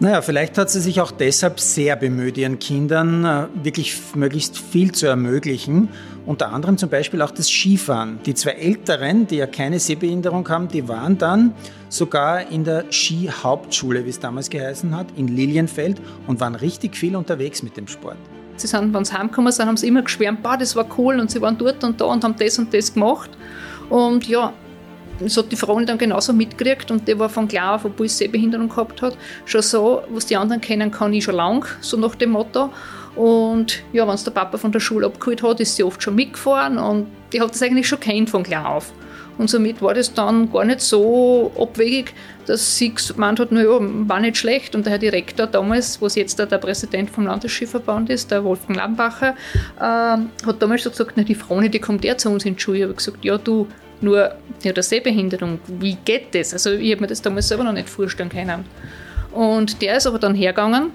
Naja, 0.00 0.20
vielleicht 0.20 0.58
hat 0.58 0.68
sie 0.68 0.80
sich 0.80 1.00
auch 1.00 1.12
deshalb 1.12 1.60
sehr 1.60 1.94
bemüht, 1.94 2.36
ihren 2.36 2.58
Kindern 2.58 3.24
äh, 3.24 3.46
wirklich 3.62 3.96
möglichst 4.16 4.58
viel 4.58 4.90
zu 4.90 5.06
ermöglichen. 5.06 5.90
Unter 6.26 6.52
anderem 6.52 6.76
zum 6.76 6.88
Beispiel 6.88 7.22
auch 7.22 7.30
das 7.30 7.48
Skifahren. 7.48 8.18
Die 8.26 8.34
zwei 8.34 8.52
Älteren, 8.52 9.28
die 9.28 9.36
ja 9.36 9.46
keine 9.46 9.78
Sehbehinderung 9.78 10.48
haben, 10.48 10.66
die 10.66 10.88
waren 10.88 11.18
dann 11.18 11.54
sogar 11.88 12.50
in 12.50 12.64
der 12.64 12.86
Skihauptschule, 12.90 14.04
wie 14.04 14.10
es 14.10 14.18
damals 14.18 14.50
geheißen 14.50 14.96
hat, 14.96 15.06
in 15.16 15.28
Lilienfeld 15.28 16.00
und 16.26 16.40
waren 16.40 16.56
richtig 16.56 16.96
viel 16.96 17.14
unterwegs 17.14 17.62
mit 17.62 17.76
dem 17.76 17.86
Sport. 17.86 18.16
Sie 18.56 18.66
sind, 18.66 18.92
wenn 18.92 19.04
sie 19.04 19.16
heimgekommen 19.16 19.52
sind, 19.52 19.66
haben 19.66 19.76
sie 19.76 19.86
immer 19.86 20.02
geschwärmt, 20.02 20.42
bah, 20.42 20.56
das 20.56 20.74
war 20.74 20.86
cool 20.98 21.20
und 21.20 21.30
sie 21.30 21.40
waren 21.40 21.56
dort 21.56 21.84
und 21.84 22.00
da 22.00 22.06
und 22.06 22.24
haben 22.24 22.34
das 22.36 22.58
und 22.58 22.74
das 22.74 22.92
gemacht. 22.92 23.30
Und 23.88 24.26
ja, 24.26 24.52
das 25.22 25.36
hat 25.36 25.50
die 25.50 25.56
Frau 25.56 25.80
dann 25.80 25.98
genauso 25.98 26.32
mitgekriegt 26.32 26.90
und 26.90 27.06
der 27.08 27.18
war 27.18 27.28
von 27.28 27.48
klar 27.48 27.76
auf, 27.76 27.84
obwohl 27.84 28.08
sie 28.08 28.16
Sehbehinderung 28.16 28.68
gehabt 28.68 29.02
hat, 29.02 29.16
schon 29.44 29.62
so, 29.62 30.02
was 30.10 30.26
die 30.26 30.36
anderen 30.36 30.60
kennen, 30.60 30.90
kann 30.90 31.12
ich 31.12 31.24
schon 31.24 31.36
lang, 31.36 31.66
so 31.80 31.96
nach 31.96 32.14
dem 32.14 32.30
Motto. 32.30 32.70
Und 33.14 33.82
ja, 33.92 34.06
wenn 34.06 34.14
es 34.14 34.24
der 34.24 34.30
Papa 34.30 34.56
von 34.56 34.72
der 34.72 34.80
Schule 34.80 35.06
abgeholt 35.06 35.42
hat, 35.42 35.60
ist 35.60 35.76
sie 35.76 35.84
oft 35.84 36.02
schon 36.02 36.14
mitgefahren 36.14 36.78
und 36.78 37.06
die 37.32 37.40
hat 37.40 37.50
das 37.50 37.62
eigentlich 37.62 37.88
schon 37.88 38.00
kennt 38.00 38.30
von 38.30 38.42
klar 38.42 38.68
auf. 38.68 38.92
Und 39.38 39.48
somit 39.48 39.80
war 39.80 39.94
das 39.94 40.12
dann 40.12 40.52
gar 40.52 40.64
nicht 40.64 40.80
so 40.80 41.50
abwegig, 41.58 42.14
dass 42.46 42.76
sie 42.76 42.94
gemeint 42.94 43.40
hat, 43.40 43.50
naja, 43.50 43.78
war 43.80 44.20
nicht 44.20 44.36
schlecht. 44.36 44.74
Und 44.74 44.84
der 44.84 44.92
Herr 44.92 44.98
Direktor 44.98 45.46
damals, 45.46 46.00
was 46.02 46.16
jetzt 46.16 46.38
der, 46.38 46.46
Präsident 46.46 47.10
vom 47.10 47.26
Landesschiffverband 47.26 48.10
ist, 48.10 48.30
der 48.30 48.44
Wolfgang 48.44 48.76
Lambacher, 48.76 49.34
äh, 49.78 49.82
hat 49.82 50.56
damals 50.60 50.84
so 50.84 50.90
gesagt, 50.90 51.12
na, 51.16 51.22
die 51.22 51.34
Frau, 51.34 51.60
die 51.60 51.78
kommt 51.78 52.04
der 52.04 52.18
zu 52.18 52.30
uns 52.30 52.44
in 52.44 52.56
die 52.56 52.60
Schule. 52.60 52.78
Ich 52.78 52.84
habe 52.84 52.94
gesagt, 52.94 53.24
ja, 53.24 53.38
du, 53.38 53.66
nur 54.02 54.34
ja, 54.62 54.72
der 54.72 54.82
Sehbehinderung, 54.82 55.60
wie 55.66 55.96
geht 56.04 56.34
das? 56.34 56.52
Also 56.52 56.72
ich 56.72 56.92
habe 56.92 57.02
mir 57.02 57.06
das 57.08 57.22
damals 57.22 57.48
selber 57.48 57.64
noch 57.64 57.72
nicht 57.72 57.88
vorstellen 57.88 58.28
können. 58.28 58.64
Und 59.32 59.80
der 59.80 59.96
ist 59.96 60.06
aber 60.06 60.18
dann 60.18 60.34
hergegangen 60.34 60.90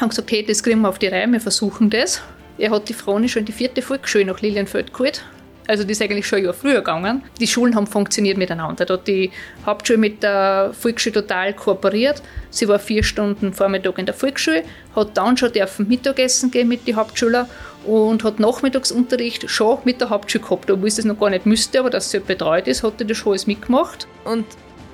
und 0.00 0.08
gesagt, 0.08 0.30
hey, 0.30 0.44
das 0.44 0.62
kriegen 0.62 0.80
wir 0.80 0.88
auf 0.88 0.98
die 0.98 1.08
Reihe, 1.08 1.30
wir 1.30 1.40
versuchen 1.40 1.90
das. 1.90 2.22
Er 2.58 2.70
hat 2.70 2.88
die 2.88 2.94
Frau 2.94 3.16
schon 3.26 3.40
in 3.40 3.46
die 3.46 3.52
vierte 3.52 3.82
Volksschule 3.82 4.24
nach 4.24 4.40
Lilienfeld 4.40 4.92
geholt 4.92 5.22
also 5.66 5.84
die 5.84 5.92
ist 5.92 6.02
eigentlich 6.02 6.26
schon 6.26 6.38
ein 6.38 6.44
Jahr 6.44 6.54
früher 6.54 6.76
gegangen. 6.76 7.22
Die 7.40 7.46
Schulen 7.46 7.74
haben 7.74 7.86
funktioniert 7.86 8.38
miteinander. 8.38 8.84
Da 8.84 8.94
hat 8.94 9.08
die 9.08 9.30
Hauptschule 9.64 9.98
mit 9.98 10.22
der 10.22 10.72
Volksschule 10.78 11.14
total 11.14 11.54
kooperiert. 11.54 12.22
Sie 12.50 12.68
war 12.68 12.78
vier 12.78 13.02
Stunden 13.02 13.52
Vormittag 13.52 13.98
in 13.98 14.06
der 14.06 14.14
Volksschule, 14.14 14.62
hat 14.94 15.16
dann 15.16 15.36
schon 15.36 15.52
dürfen 15.52 15.88
Mittagessen 15.88 16.50
gehen 16.50 16.68
mit 16.68 16.86
den 16.86 16.96
Hauptschülern 16.96 17.46
und 17.86 18.24
hat 18.24 18.40
Nachmittagsunterricht 18.40 19.48
schon 19.48 19.78
mit 19.84 20.00
der 20.00 20.10
Hauptschule 20.10 20.44
gehabt, 20.44 20.70
obwohl 20.70 20.90
sie 20.90 21.02
das 21.02 21.04
noch 21.06 21.18
gar 21.18 21.30
nicht 21.30 21.46
müsste, 21.46 21.80
aber 21.80 21.90
dass 21.90 22.10
sie 22.10 22.20
betreut 22.20 22.66
ist, 22.66 22.82
hat 22.82 22.98
sie 22.98 23.06
das 23.06 23.16
schon 23.16 23.32
alles 23.32 23.46
mitgemacht. 23.46 24.06
Und 24.24 24.44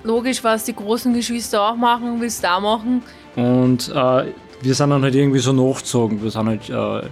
logisch, 0.04 0.44
was 0.44 0.64
die 0.64 0.74
großen 0.74 1.14
Geschwister 1.14 1.62
auch 1.62 1.76
machen, 1.76 2.20
willst 2.20 2.44
du 2.44 2.50
auch 2.50 2.60
machen. 2.60 3.02
Und 3.36 3.88
äh, 3.88 4.32
wir 4.62 4.74
sind 4.74 4.90
dann 4.90 5.02
halt 5.02 5.14
irgendwie 5.14 5.38
so 5.38 5.52
nachgezogen. 5.52 6.22
Wir 6.22 6.30
sind 6.30 6.46
halt 6.46 6.70
äh, 6.70 7.08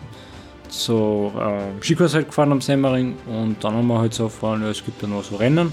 so 0.69 1.33
äh, 1.39 1.83
Skikurs 1.83 2.15
halt 2.15 2.27
gefahren 2.27 2.53
am 2.53 2.61
Semmering 2.61 3.17
und 3.27 3.63
dann 3.63 3.75
haben 3.75 3.89
wir 3.89 3.99
halt 3.99 4.15
so 4.15 4.25
erfahren, 4.25 4.63
ja, 4.63 4.71
es 4.71 4.85
gibt 4.85 5.03
ja 5.03 5.09
noch 5.09 5.25
so 5.25 5.37
Rennen. 5.37 5.73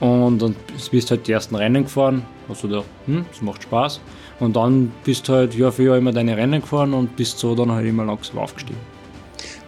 Und 0.00 0.40
dann 0.40 0.56
bist 0.90 1.10
du 1.10 1.14
halt 1.14 1.26
die 1.26 1.32
ersten 1.32 1.54
Rennen 1.56 1.84
gefahren, 1.84 2.24
hast 2.48 2.62
du 2.62 2.68
gedacht, 2.68 2.86
hm, 3.06 3.26
das 3.30 3.42
macht 3.42 3.62
Spaß. 3.64 4.00
Und 4.38 4.56
dann 4.56 4.92
bist 5.04 5.28
du 5.28 5.34
halt 5.34 5.54
Jahr 5.54 5.72
für 5.72 5.82
Jahr 5.84 5.98
immer 5.98 6.12
deine 6.12 6.36
Rennen 6.36 6.62
gefahren 6.62 6.94
und 6.94 7.16
bist 7.16 7.38
so 7.38 7.54
dann 7.54 7.70
halt 7.70 7.86
immer 7.86 8.06
langsam 8.06 8.38
aufgestiegen. 8.38 8.80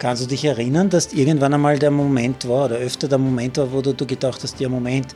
Kannst 0.02 0.20
du 0.20 0.26
dich 0.26 0.44
erinnern, 0.44 0.90
dass 0.90 1.12
irgendwann 1.12 1.54
einmal 1.54 1.78
der 1.78 1.92
Moment 1.92 2.48
war 2.48 2.64
oder 2.64 2.74
öfter 2.74 3.06
der 3.06 3.18
Moment 3.18 3.56
war, 3.58 3.72
wo 3.72 3.80
du, 3.80 3.94
du 3.94 4.04
gedacht 4.04 4.42
hast, 4.42 4.58
ja 4.58 4.68
Moment, 4.68 5.14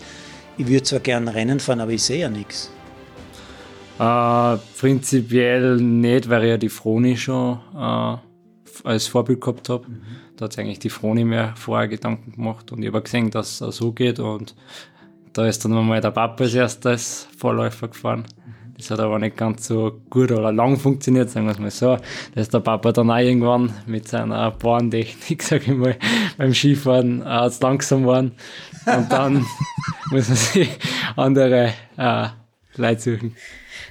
ich 0.56 0.68
würde 0.68 0.84
zwar 0.84 1.00
gerne 1.00 1.34
Rennen 1.34 1.58
fahren, 1.58 1.80
aber 1.80 1.90
ich 1.90 2.04
sehe 2.04 2.20
ja 2.20 2.30
nichts? 2.30 2.70
Äh, 3.98 4.56
prinzipiell 4.78 5.78
nicht, 5.78 6.28
weil 6.28 6.44
ich 6.44 6.50
ja 6.50 6.56
die 6.56 6.68
Froni 6.68 7.16
schon 7.16 7.58
äh, 7.74 8.16
als 8.84 9.08
Vorbild 9.08 9.40
gehabt 9.40 9.68
habe. 9.70 9.88
Mhm. 9.88 10.02
Da 10.36 10.44
hat 10.44 10.52
sich 10.52 10.60
eigentlich 10.60 10.78
die 10.78 10.90
Froni 10.90 11.24
mir 11.24 11.52
vorher 11.56 11.88
Gedanken 11.88 12.30
gemacht 12.30 12.70
und 12.70 12.80
ich 12.80 12.86
habe 12.86 13.02
gesehen, 13.02 13.32
dass 13.32 13.60
es 13.60 13.78
so 13.78 13.90
geht 13.90 14.20
und 14.20 14.54
da 15.32 15.48
ist 15.48 15.64
dann 15.64 15.72
mal 15.72 16.00
der 16.00 16.12
Papa 16.12 16.44
als 16.44 16.54
erstes 16.54 17.26
Vorläufer 17.36 17.88
gefahren. 17.88 18.24
Das 18.76 18.90
hat 18.90 19.00
aber 19.00 19.18
nicht 19.18 19.36
ganz 19.36 19.66
so 19.66 20.00
gut 20.10 20.30
oder 20.30 20.52
lang 20.52 20.76
funktioniert, 20.76 21.30
sagen 21.30 21.46
wir 21.46 21.52
es 21.52 21.58
mal 21.58 21.70
so. 21.70 21.96
Da 22.34 22.40
ist 22.40 22.52
der 22.52 22.60
Papa 22.60 22.92
dann 22.92 23.10
auch 23.10 23.16
irgendwann 23.16 23.72
mit 23.86 24.06
seiner 24.08 24.50
Bahnentechnik, 24.50 25.42
sag 25.44 25.66
ich 25.66 25.74
mal, 25.74 25.96
beim 26.36 26.52
Skifahren 26.52 27.22
äh, 27.26 27.50
zu 27.50 27.62
langsam 27.62 28.02
geworden. 28.02 28.32
Und 28.84 29.10
dann 29.10 29.46
muss 30.10 30.28
man 30.28 30.36
sich 30.36 30.68
andere 31.16 31.72
äh, 31.96 32.28
Leute 32.76 33.00
suchen. 33.00 33.36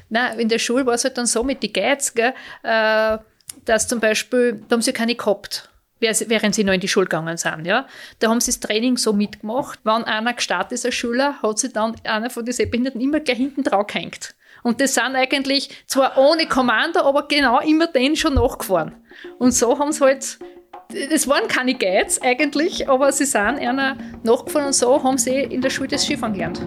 Nein, 0.10 0.40
in 0.40 0.50
der 0.50 0.60
Schule 0.60 0.86
war 0.86 0.94
es 0.94 1.04
halt 1.04 1.18
dann 1.18 1.26
so 1.26 1.44
mit 1.44 1.64
den 1.64 1.74
Geiz, 1.74 2.14
gell, 2.14 2.34
äh, 2.64 3.18
dass 3.66 3.88
zum 3.88 4.00
Beispiel, 4.00 4.62
da 4.68 4.76
haben 4.76 4.82
sie 4.82 4.94
keine 4.94 5.16
gehabt 5.16 5.70
während 6.00 6.54
sie 6.54 6.64
noch 6.64 6.74
in 6.74 6.80
die 6.80 6.88
Schule 6.88 7.06
gegangen 7.06 7.38
sind. 7.38 7.66
Ja. 7.66 7.88
Da 8.20 8.30
haben 8.30 8.42
sie 8.42 8.52
das 8.52 8.60
Training 8.60 8.98
so 8.98 9.14
mitgemacht. 9.14 9.80
Wenn 9.84 10.04
einer 10.04 10.34
gestartet 10.34 10.74
ist 10.74 10.86
als 10.86 10.96
Schüler, 10.96 11.42
hat 11.42 11.60
sie 11.60 11.72
dann 11.72 11.96
einer 12.04 12.30
von 12.30 12.46
den 12.46 12.54
Sehbehinderten 12.54 13.02
immer 13.02 13.20
gleich 13.22 13.38
hinten 13.38 13.64
drauf 13.64 13.88
gehängt. 13.88 14.36
Und 14.66 14.82
das 14.82 14.96
sind 14.96 15.16
eigentlich 15.16 15.70
zwar 15.86 16.18
ohne 16.18 16.48
Kommando, 16.48 17.02
aber 17.02 17.28
genau 17.28 17.60
immer 17.60 17.86
den 17.86 18.16
schon 18.16 18.34
nachgefahren. 18.34 18.96
Und 19.38 19.52
so 19.52 19.78
haben 19.78 19.92
sie 19.92 20.04
halt, 20.04 20.40
das 21.12 21.28
waren 21.28 21.48
keine 21.48 21.76
Guides 21.76 22.20
eigentlich, 22.20 22.90
aber 22.90 23.12
sie 23.12 23.26
sind 23.26 23.60
einer 23.60 23.96
nachgefahren 24.24 24.66
und 24.66 24.74
so 24.74 25.04
haben 25.04 25.20
sie 25.20 25.36
in 25.36 25.62
der 25.62 25.70
Schule 25.70 25.90
das 25.90 26.04
Skifahren 26.04 26.34
gelernt. 26.34 26.62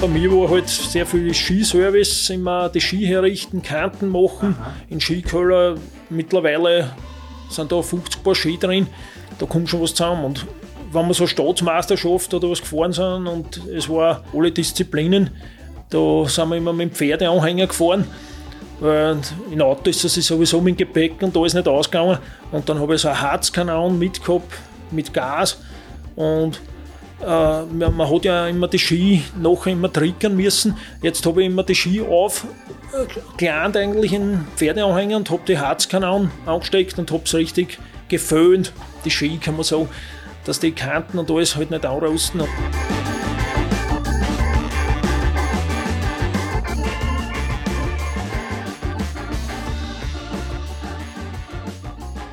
Bei 0.00 0.08
mir 0.08 0.32
war 0.32 0.48
halt 0.48 0.70
sehr 0.70 1.04
viel 1.04 1.34
Skiservice, 1.34 2.30
immer 2.30 2.70
die 2.70 2.80
Ski 2.80 3.04
herrichten, 3.04 3.62
Kanten 3.62 4.08
machen. 4.08 4.56
Aha. 4.58 4.72
In 4.88 4.98
Skikeller 4.98 5.74
mittlerweile 6.08 6.90
sind 7.50 7.70
da 7.70 7.82
50 7.82 8.22
Paar 8.22 8.34
Ski 8.34 8.56
drin, 8.56 8.86
da 9.38 9.44
kommt 9.44 9.68
schon 9.68 9.82
was 9.82 9.90
zusammen. 9.90 10.24
Und 10.24 10.46
wenn 10.94 11.06
wir 11.06 11.14
so 11.14 11.26
Staatsmeisterschaft 11.26 12.32
oder 12.34 12.50
was 12.50 12.60
gefahren 12.60 12.92
sind 12.92 13.26
und 13.26 13.60
es 13.68 13.88
war 13.88 14.24
alle 14.32 14.52
Disziplinen, 14.52 15.30
da 15.90 16.26
sind 16.26 16.48
wir 16.48 16.56
immer 16.56 16.72
mit 16.72 16.90
dem 16.90 16.94
Pferdeanhänger 16.94 17.66
gefahren. 17.66 18.06
Und 18.80 19.32
in 19.50 19.62
Auto 19.62 19.88
ist 19.88 20.04
es 20.04 20.14
sowieso 20.14 20.60
mit 20.60 20.78
dem 20.78 20.86
Gepäck 20.88 21.22
und 21.22 21.34
da 21.34 21.44
ist 21.44 21.54
nicht 21.54 21.68
ausgegangen. 21.68 22.18
Und 22.50 22.68
dann 22.68 22.80
habe 22.80 22.94
ich 22.94 23.00
so 23.00 23.08
einen 23.08 23.20
Harzkanal 23.20 23.90
mitgehabt 23.90 24.52
mit 24.90 25.12
Gas. 25.12 25.58
Und 26.16 26.60
äh, 27.20 27.62
man 27.64 28.10
hat 28.10 28.24
ja 28.24 28.48
immer 28.48 28.68
die 28.68 28.78
Ski 28.78 29.22
nachher 29.40 29.72
immer 29.72 29.92
triggern 29.92 30.36
müssen. 30.36 30.76
Jetzt 31.02 31.24
habe 31.24 31.42
ich 31.42 31.48
immer 31.48 31.62
die 31.62 31.74
Ski 31.74 32.02
auf, 32.02 32.46
äh, 33.38 33.48
eigentlich 33.48 34.12
in 34.12 34.46
Pferdeanhänger 34.56 35.16
und 35.16 35.30
habe 35.30 35.42
die 35.46 35.58
Harzkanalen 35.58 36.30
angesteckt 36.44 36.98
und 36.98 37.10
habe 37.10 37.22
es 37.24 37.34
richtig 37.34 37.78
geföhnt. 38.08 38.72
Die 39.04 39.10
Ski 39.10 39.38
kann 39.38 39.54
man 39.54 39.64
so, 39.64 39.88
dass 40.44 40.60
die 40.60 40.72
Kanten 40.72 41.18
und 41.18 41.30
alles 41.30 41.56
halt 41.56 41.70
nicht 41.70 41.84
anrosten. 41.84 42.42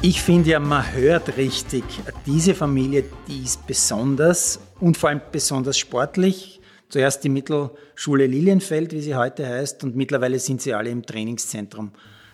Ich 0.03 0.22
finde 0.24 0.50
ja, 0.50 0.60
man 0.60 0.91
hört 0.94 1.38
richtig, 1.38 1.84
diese 2.25 2.56
Familie, 2.56 3.06
die 3.27 3.44
ist 3.44 3.68
besonders 3.68 4.60
und 4.80 4.98
vor 4.98 5.10
allem 5.10 5.22
besonders 5.32 5.77
sportlich. 5.77 6.60
Zuerst 6.89 7.24
die 7.24 7.30
Mittelschule 7.30 8.25
Lilienfeld, 8.25 8.94
wie 8.94 9.01
sie 9.01 9.15
heute 9.15 9.48
heißt, 9.48 9.84
und 9.84 9.96
mittlerweile 9.96 10.39
sind 10.39 10.62
sie 10.62 10.74
alle 10.74 10.89
im 10.89 11.06
Trainingszentrum 11.06 11.91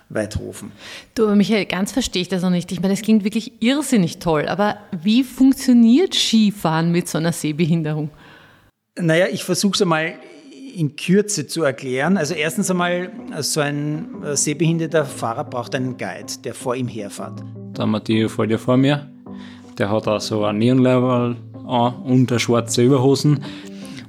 Weidhofen. 0.10 0.72
Du, 1.16 1.24
aber 1.24 1.36
Michael, 1.36 1.66
ganz 1.66 1.92
verstehe 1.92 2.22
ich 2.22 2.30
das 2.30 2.42
noch 2.42 2.50
nicht. 2.50 2.72
Ich 2.72 2.82
meine, 2.82 2.94
das 2.94 3.02
klingt 3.02 3.24
wirklich 3.24 3.52
irrsinnig 3.62 4.20
toll, 4.20 4.48
aber 4.48 4.78
wie 5.04 5.24
funktioniert 5.24 6.14
Skifahren 6.14 6.92
mit 6.92 7.08
so 7.08 7.18
einer 7.18 7.34
Sehbehinderung? 7.34 8.10
Naja, 9.00 9.28
ich 9.32 9.44
versuche 9.44 9.76
es 9.76 9.82
einmal 9.82 10.14
in 10.76 10.96
Kürze 10.96 11.48
zu 11.48 11.64
erklären. 11.64 12.18
Also 12.18 12.36
erstens 12.36 12.70
einmal, 12.70 13.10
so 13.40 13.62
ein 13.62 14.24
äh, 14.24 14.36
sehbehinderter 14.36 15.06
Fahrer 15.06 15.44
braucht 15.44 15.74
einen 15.74 15.98
Guide, 15.98 16.34
der 16.44 16.54
vor 16.54 16.76
ihm 16.76 16.88
herfährt. 16.88 17.42
Der 17.78 17.86
Matteo 17.86 18.30
fährt 18.30 18.52
ja 18.52 18.58
vor 18.58 18.78
mir. 18.78 19.10
Der 19.78 19.90
hat 19.90 20.08
auch 20.08 20.22
so 20.22 20.44
ein 20.44 20.58
Neonlevel 20.60 21.36
an 21.68 21.96
und 22.04 22.32
eine 22.32 22.40
schwarze 22.40 22.84
Überhosen. 22.84 23.44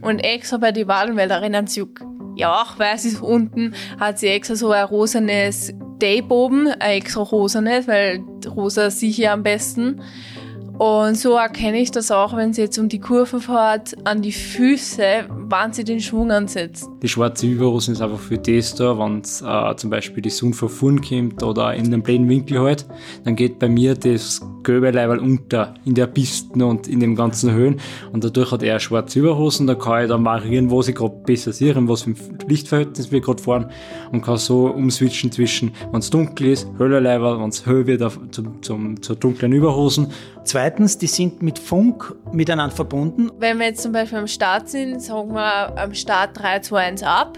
Und 0.00 0.20
extra 0.20 0.58
bei 0.58 0.72
den 0.72 0.86
Wadenwälder-Rennanzug, 0.88 2.00
ja, 2.38 2.62
auch 2.62 2.78
weiß 2.78 3.04
ist 3.04 3.20
unten, 3.20 3.74
hat 3.98 4.20
sie 4.20 4.28
extra 4.28 4.54
so 4.54 4.70
ein 4.70 4.84
rosanes 4.84 5.74
Tape 5.98 6.32
oben, 6.32 6.68
ein 6.68 6.92
extra 6.92 7.22
rosanes, 7.22 7.88
weil 7.88 8.20
rosa 8.54 8.90
sicher 8.90 9.32
am 9.32 9.42
besten. 9.42 10.00
Und 10.78 11.16
so 11.16 11.34
erkenne 11.34 11.78
ich 11.78 11.90
das 11.90 12.12
auch, 12.12 12.36
wenn 12.36 12.52
sie 12.52 12.62
jetzt 12.62 12.78
um 12.78 12.88
die 12.88 13.00
Kurve 13.00 13.40
fährt, 13.40 13.96
an 14.04 14.22
die 14.22 14.30
Füße, 14.30 15.26
wann 15.28 15.72
sie 15.72 15.82
den 15.82 15.98
Schwung 16.00 16.30
ansetzt. 16.30 16.88
Die 17.02 17.08
schwarze 17.08 17.48
Überhose 17.48 17.92
ist 17.92 18.00
einfach 18.00 18.20
für 18.20 18.38
das 18.38 18.76
da, 18.76 18.96
wenn 18.96 19.18
äh, 19.18 19.76
zum 19.76 19.90
Beispiel 19.90 20.22
die 20.22 20.30
Sonne 20.30 20.54
von 20.54 20.68
vorn 20.68 21.00
kommt 21.00 21.42
oder 21.42 21.74
in 21.74 21.90
den 21.90 22.02
blöden 22.02 22.28
Winkel 22.28 22.60
halt, 22.60 22.86
dann 23.24 23.34
geht 23.34 23.58
bei 23.58 23.68
mir 23.68 23.96
das 23.96 24.40
gelbe 24.62 24.90
Leiberl 24.90 25.18
unter 25.18 25.74
in 25.84 25.94
der 25.94 26.06
Piste 26.06 26.64
und 26.64 26.86
in 26.86 27.00
den 27.00 27.16
ganzen 27.16 27.52
Höhen 27.52 27.80
und 28.12 28.22
dadurch 28.22 28.52
hat 28.52 28.62
er 28.62 28.78
schwarze 28.78 29.18
Überhosen, 29.18 29.66
da 29.66 29.74
kann 29.74 30.02
ich 30.02 30.08
dann 30.08 30.24
variieren, 30.24 30.70
wo 30.70 30.80
ich 30.80 30.94
gerade 30.94 31.14
besser 31.24 31.52
sehe 31.52 31.74
und 31.74 31.88
was 31.88 32.02
für 32.02 32.10
ein 32.10 32.16
Lichtverhältnis 32.46 33.10
wir 33.10 33.20
gerade 33.20 33.42
fahren 33.42 33.70
und 34.12 34.22
kann 34.22 34.36
so 34.36 34.66
umswitchen 34.66 35.32
zwischen, 35.32 35.72
wenn 35.90 36.00
es 36.00 36.10
dunkel 36.10 36.48
ist, 36.48 36.68
höher 36.76 37.00
Leiberl, 37.00 37.40
wenn 37.40 37.48
es 37.48 37.64
höher 37.66 37.86
wird, 37.86 38.02
auf, 38.02 38.20
zum, 38.30 38.62
zum, 38.62 39.02
zur 39.02 39.16
dunklen 39.16 39.52
Überhosen 39.52 40.08
Zweitens, 40.48 40.96
die 40.96 41.08
sind 41.08 41.42
mit 41.42 41.58
Funk 41.58 42.14
miteinander 42.32 42.74
verbunden. 42.74 43.30
Wenn 43.38 43.58
wir 43.58 43.66
jetzt 43.66 43.82
zum 43.82 43.92
Beispiel 43.92 44.16
am 44.16 44.26
Start 44.26 44.70
sind, 44.70 45.02
sagen 45.02 45.34
wir 45.34 45.78
am 45.78 45.92
Start 45.92 46.40
3, 46.40 46.60
2, 46.60 46.80
1 46.86 47.02
ab. 47.02 47.36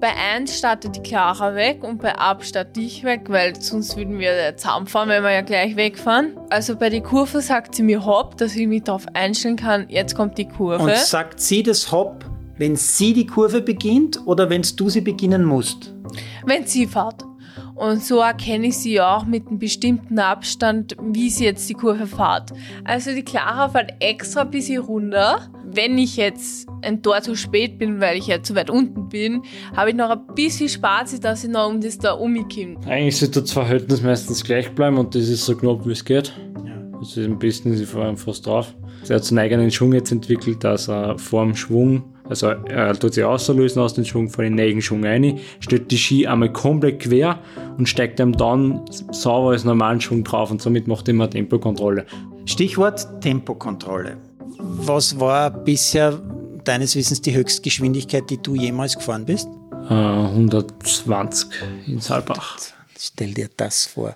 bei 0.00 0.12
1 0.36 0.58
startet 0.58 0.94
die 0.94 1.02
Clara 1.02 1.56
weg 1.56 1.82
und 1.82 2.00
bei 2.00 2.14
Ab 2.16 2.44
starte 2.44 2.80
ich 2.80 3.02
weg, 3.02 3.22
weil 3.26 3.60
sonst 3.60 3.96
würden 3.96 4.20
wir 4.20 4.56
zusammenfahren, 4.56 5.08
wenn 5.08 5.24
wir 5.24 5.32
ja 5.32 5.40
gleich 5.40 5.74
wegfahren. 5.74 6.36
Also 6.50 6.76
bei 6.76 6.88
der 6.88 7.00
Kurve 7.00 7.40
sagt 7.40 7.74
sie 7.74 7.82
mir 7.82 8.06
Hopp, 8.06 8.36
dass 8.36 8.54
ich 8.54 8.68
mich 8.68 8.84
darauf 8.84 9.06
einstellen 9.12 9.56
kann, 9.56 9.86
jetzt 9.88 10.14
kommt 10.14 10.38
die 10.38 10.46
Kurve. 10.46 10.84
Und 10.84 10.96
sagt 10.96 11.40
sie 11.40 11.64
das 11.64 11.90
Hopp, 11.90 12.24
wenn 12.58 12.76
sie 12.76 13.12
die 13.12 13.26
Kurve 13.26 13.60
beginnt 13.60 14.24
oder 14.24 14.48
wenn 14.48 14.62
du 14.62 14.88
sie 14.88 15.00
beginnen 15.00 15.44
musst? 15.44 15.92
wenn 16.44 16.66
sie 16.66 16.86
fährt. 16.86 17.24
Und 17.82 18.00
so 18.00 18.20
erkenne 18.20 18.68
ich 18.68 18.76
sie 18.76 19.00
auch 19.00 19.26
mit 19.26 19.48
einem 19.48 19.58
bestimmten 19.58 20.20
Abstand, 20.20 20.94
wie 21.02 21.30
sie 21.30 21.46
jetzt 21.46 21.68
die 21.68 21.74
Kurve 21.74 22.06
fährt. 22.06 22.52
Also 22.84 23.12
die 23.12 23.24
Clara 23.24 23.70
fährt 23.70 23.94
extra 23.98 24.42
ein 24.42 24.52
bisschen 24.52 24.82
runter. 24.82 25.48
Wenn 25.64 25.98
ich 25.98 26.16
jetzt 26.16 26.68
ein 26.82 27.02
Tor 27.02 27.22
zu 27.22 27.34
spät 27.34 27.78
bin, 27.78 28.00
weil 28.00 28.16
ich 28.16 28.28
ja 28.28 28.40
zu 28.40 28.54
weit 28.54 28.70
unten 28.70 29.08
bin, 29.08 29.42
habe 29.74 29.90
ich 29.90 29.96
noch 29.96 30.10
ein 30.10 30.24
bisschen 30.32 30.68
Spaß, 30.68 31.18
dass 31.18 31.42
ich 31.42 31.50
noch 31.50 31.68
um 31.68 31.80
das 31.80 31.98
da 31.98 32.12
umkomme. 32.12 32.76
Eigentlich 32.86 33.16
sollte 33.16 33.40
das 33.40 33.50
Verhältnis 33.50 34.00
meistens 34.00 34.44
gleich 34.44 34.70
bleiben 34.70 34.96
und 34.96 35.16
das 35.16 35.28
ist 35.28 35.44
so 35.44 35.56
knapp 35.56 35.84
wie 35.84 35.90
es 35.90 36.04
geht. 36.04 36.32
Also 37.00 37.24
am 37.24 37.36
besten 37.36 37.76
sie 37.76 37.84
fahren 37.84 38.16
fast 38.16 38.46
drauf. 38.46 38.72
Er 39.08 39.16
hat 39.16 39.24
seinen 39.24 39.40
eigenen 39.40 39.72
Schwung 39.72 39.92
jetzt 39.92 40.12
entwickelt, 40.12 40.62
dass 40.62 40.88
er 40.88 41.18
vor 41.18 41.44
dem 41.44 41.56
Schwung, 41.56 42.11
also 42.28 42.48
er 42.48 42.98
tut 42.98 43.14
sich 43.14 43.24
auslösen 43.24 43.80
aus 43.80 43.94
dem 43.94 44.04
Schwung, 44.04 44.28
vor 44.28 44.44
den 44.44 44.54
neuen 44.54 44.80
Schwung 44.80 45.04
rein, 45.04 45.38
stellt 45.60 45.90
die 45.90 45.98
Ski 45.98 46.26
einmal 46.26 46.52
komplett 46.52 47.00
quer 47.00 47.38
und 47.78 47.88
steigt 47.88 48.20
ihm 48.20 48.32
dann 48.32 48.84
sauber 49.10 49.50
als 49.50 49.64
normalen 49.64 50.00
Schwung 50.00 50.24
drauf 50.24 50.50
und 50.50 50.62
somit 50.62 50.86
macht 50.86 51.08
er 51.08 51.14
immer 51.14 51.28
Tempokontrolle. 51.28 52.06
Stichwort 52.46 53.20
Tempokontrolle. 53.20 54.16
Was 54.58 55.18
war 55.18 55.50
bisher 55.50 56.20
deines 56.64 56.94
Wissens 56.94 57.20
die 57.20 57.34
Höchstgeschwindigkeit, 57.34 58.28
die 58.30 58.38
du 58.38 58.54
jemals 58.54 58.96
gefahren 58.96 59.24
bist? 59.24 59.48
Äh, 59.88 59.94
120 59.94 61.48
in 61.86 62.00
Saalbach. 62.00 62.58
Stell 62.96 63.34
dir 63.34 63.48
das 63.56 63.86
vor. 63.86 64.14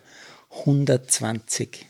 120. 0.61 1.87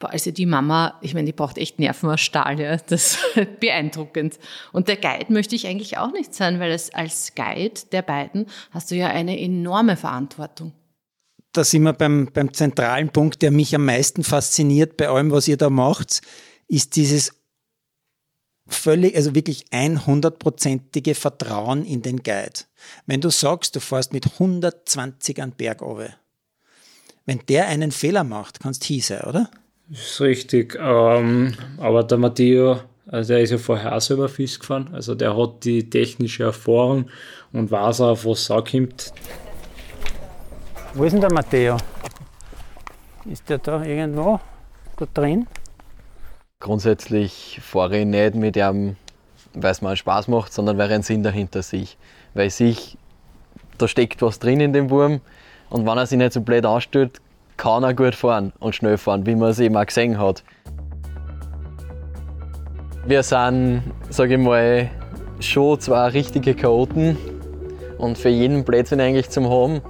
Also 0.00 0.30
die 0.30 0.46
Mama, 0.46 0.98
ich 1.00 1.14
meine, 1.14 1.26
die 1.26 1.32
braucht 1.32 1.58
echt 1.58 1.78
Nerven 1.78 2.10
aus 2.10 2.20
Stahl, 2.20 2.60
ja. 2.60 2.76
Das 2.76 3.16
ist 3.16 3.18
beeindruckend. 3.60 4.38
Und 4.72 4.88
der 4.88 4.96
Guide 4.96 5.32
möchte 5.32 5.54
ich 5.54 5.66
eigentlich 5.66 5.98
auch 5.98 6.12
nicht 6.12 6.34
sein, 6.34 6.60
weil 6.60 6.72
es 6.72 6.92
als 6.92 7.34
Guide 7.34 7.80
der 7.92 8.02
beiden 8.02 8.46
hast 8.70 8.90
du 8.90 8.96
ja 8.96 9.08
eine 9.08 9.38
enorme 9.38 9.96
Verantwortung. 9.96 10.72
Da 11.52 11.62
sind 11.62 11.84
wir 11.84 11.92
beim, 11.92 12.28
beim 12.32 12.52
zentralen 12.52 13.10
Punkt, 13.10 13.40
der 13.40 13.50
mich 13.50 13.74
am 13.74 13.84
meisten 13.84 14.24
fasziniert 14.24 14.96
bei 14.96 15.08
allem, 15.08 15.30
was 15.30 15.46
ihr 15.46 15.56
da 15.56 15.70
macht, 15.70 16.20
ist 16.66 16.96
dieses 16.96 17.32
völlig, 18.66 19.14
also 19.16 19.34
wirklich 19.34 19.66
100%ige 19.70 21.14
Vertrauen 21.14 21.84
in 21.84 22.02
den 22.02 22.22
Guide. 22.22 22.64
Wenn 23.06 23.20
du 23.20 23.30
sagst, 23.30 23.76
du 23.76 23.80
fährst 23.80 24.12
mit 24.12 24.26
120 24.34 25.40
an 25.42 25.52
Berg 25.52 25.82
runter, 25.82 26.14
wenn 27.26 27.40
der 27.48 27.68
einen 27.68 27.92
Fehler 27.92 28.24
macht, 28.24 28.60
kannst 28.60 28.84
sein, 28.84 29.22
oder? 29.22 29.50
Das 29.88 29.98
ist 29.98 30.20
richtig. 30.20 30.78
Ähm, 30.80 31.54
aber 31.78 32.04
der 32.04 32.18
Matteo, 32.18 32.80
also 33.06 33.34
der 33.34 33.42
ist 33.42 33.50
ja 33.50 33.58
vorher 33.58 33.94
auch 33.94 34.00
selber 34.00 34.28
Fisch 34.28 34.58
gefahren. 34.58 34.88
Also 34.92 35.14
der 35.14 35.36
hat 35.36 35.64
die 35.64 35.88
technische 35.88 36.44
Erfahrung 36.44 37.10
und 37.52 37.70
weiß 37.70 38.00
auch, 38.00 38.10
auf 38.10 38.24
was 38.24 38.40
es 38.40 38.50
ankommt. 38.50 39.12
Wo 40.94 41.04
ist 41.04 41.12
denn 41.12 41.20
der 41.20 41.32
Matteo? 41.32 41.76
Ist 43.26 43.48
der 43.48 43.58
da 43.58 43.82
irgendwo 43.82 44.40
da 44.96 45.06
drin? 45.12 45.46
Grundsätzlich 46.60 47.60
fahre 47.62 47.98
ich 47.98 48.06
nicht 48.06 48.36
mit 48.36 48.56
ihm, 48.56 48.96
weil 49.52 49.72
es 49.72 49.82
mir 49.82 49.88
einen 49.88 49.96
Spaß 49.96 50.28
macht, 50.28 50.52
sondern 50.52 50.78
weil 50.78 50.88
er 50.88 50.94
einen 50.94 51.02
Sinn 51.02 51.22
dahinter 51.22 51.62
sieht. 51.62 51.96
Weil 52.32 52.48
sich, 52.48 52.96
da 53.76 53.86
steckt 53.86 54.22
was 54.22 54.38
drin 54.38 54.60
in 54.60 54.72
dem 54.72 54.88
Wurm 54.88 55.20
und 55.68 55.84
wenn 55.84 55.98
er 55.98 56.06
sich 56.06 56.16
nicht 56.16 56.32
so 56.32 56.40
blöd 56.40 56.64
anstellt, 56.64 57.20
kann 57.56 57.82
er 57.82 57.94
gut 57.94 58.14
fahren 58.14 58.52
und 58.58 58.74
schnell 58.74 58.98
fahren, 58.98 59.26
wie 59.26 59.34
man 59.34 59.50
es 59.50 59.60
eben 59.60 59.76
auch 59.76 59.86
gesehen 59.86 60.18
hat. 60.18 60.42
Wir 63.06 63.22
sind, 63.22 63.82
sage 64.08 64.34
ich 64.34 64.40
mal, 64.40 64.90
schon 65.40 65.78
zwei 65.80 66.08
richtige 66.08 66.54
Chaoten 66.54 67.16
und 67.98 68.18
für 68.18 68.30
jeden 68.30 68.64
Blödsinn 68.64 69.00
eigentlich 69.00 69.30
zum 69.30 69.48
haben. 69.48 69.82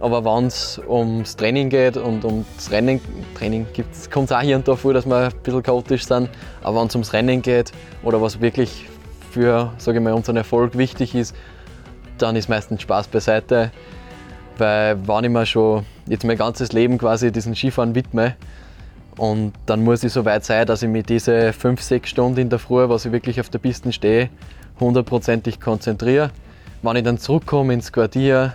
Aber 0.00 0.24
wenn 0.24 0.46
es 0.46 0.80
ums 0.86 1.34
Training 1.34 1.70
geht 1.70 1.96
und 1.96 2.24
ums 2.24 2.70
Rennen, 2.70 3.00
Training 3.36 3.66
kommt 4.12 4.30
es 4.30 4.32
auch 4.32 4.40
hier 4.40 4.56
und 4.56 4.68
da 4.68 4.76
vor, 4.76 4.94
dass 4.94 5.06
wir 5.06 5.16
ein 5.16 5.32
bisschen 5.42 5.62
chaotisch 5.62 6.04
sind. 6.06 6.28
Aber 6.62 6.80
wenn 6.80 6.86
es 6.86 6.94
ums 6.94 7.12
Rennen 7.12 7.42
geht 7.42 7.72
oder 8.04 8.22
was 8.22 8.40
wirklich 8.40 8.86
für 9.32 9.72
sage 9.78 9.98
ich 9.98 10.04
mal, 10.04 10.12
unseren 10.12 10.36
Erfolg 10.36 10.78
wichtig 10.78 11.14
ist, 11.14 11.34
dann 12.18 12.36
ist 12.36 12.48
meistens 12.48 12.82
Spaß 12.82 13.08
beiseite. 13.08 13.70
Weil 14.58 14.98
wenn 15.06 15.24
ich 15.24 15.30
mir 15.30 15.46
schon 15.46 15.86
jetzt 16.06 16.24
mein 16.24 16.36
ganzes 16.36 16.72
Leben 16.72 16.98
quasi 16.98 17.32
diesen 17.32 17.54
Skifahren 17.54 17.94
widme, 17.94 18.34
und 19.16 19.52
dann 19.66 19.82
muss 19.82 20.04
ich 20.04 20.12
so 20.12 20.24
weit 20.24 20.44
sein, 20.44 20.64
dass 20.64 20.82
ich 20.82 20.88
mich 20.88 21.04
diese 21.04 21.52
5, 21.52 21.82
6 21.82 22.08
Stunden 22.08 22.38
in 22.38 22.50
der 22.50 22.60
Früh, 22.60 22.88
was 22.88 23.04
ich 23.04 23.10
wirklich 23.10 23.40
auf 23.40 23.48
der 23.48 23.58
Piste 23.58 23.92
stehe, 23.92 24.30
hundertprozentig 24.78 25.60
konzentriere. 25.60 26.30
Wenn 26.82 26.94
ich 26.94 27.02
dann 27.02 27.18
zurückkomme 27.18 27.74
ins 27.74 27.90
Quartier, 27.90 28.54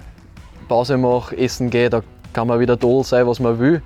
Pause 0.70 0.98
mache, 0.98 1.38
essen 1.38 1.70
gehe, 1.70 1.90
da 1.90 2.02
kann 2.32 2.48
man 2.48 2.62
wieder 2.62 2.80
toll 2.80 3.04
sein, 3.04 3.28
was 3.28 3.42
man 3.42 3.60
will. 3.60 3.82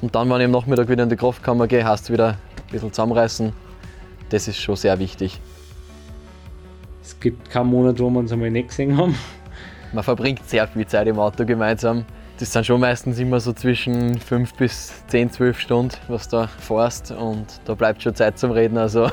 Und 0.00 0.14
dann, 0.14 0.30
wenn 0.30 0.40
ich 0.40 0.44
am 0.44 0.52
Nachmittag 0.52 0.88
wieder 0.88 1.02
in 1.02 1.08
die 1.08 1.16
Kraftkammer 1.16 1.66
gehe, 1.66 1.84
es 1.92 2.08
wieder 2.08 2.28
ein 2.28 2.36
bisschen 2.70 2.92
zusammenreißen. 2.92 3.52
Das 4.30 4.46
ist 4.46 4.58
schon 4.58 4.76
sehr 4.76 4.98
wichtig. 5.00 5.40
Es 7.02 7.18
gibt 7.18 7.50
keinen 7.50 7.66
Monat, 7.66 7.98
wo 7.98 8.08
wir 8.10 8.20
uns 8.20 8.30
einmal 8.30 8.50
nicht 8.50 8.68
gesehen 8.68 8.96
haben. 8.96 9.16
Man 9.92 10.02
verbringt 10.02 10.48
sehr 10.48 10.66
viel 10.66 10.86
Zeit 10.86 11.06
im 11.06 11.18
Auto 11.18 11.44
gemeinsam. 11.44 12.04
Das 12.38 12.52
sind 12.52 12.64
schon 12.64 12.80
meistens 12.80 13.18
immer 13.18 13.40
so 13.40 13.52
zwischen 13.52 14.18
5 14.18 14.54
bis 14.54 15.06
10, 15.08 15.30
12 15.30 15.60
Stunden, 15.60 15.94
was 16.08 16.28
du 16.28 16.38
da 16.38 16.46
fährst. 16.46 17.10
Und 17.10 17.60
da 17.66 17.74
bleibt 17.74 18.02
schon 18.02 18.14
Zeit 18.14 18.38
zum 18.38 18.52
Reden. 18.52 18.78
Also 18.78 19.10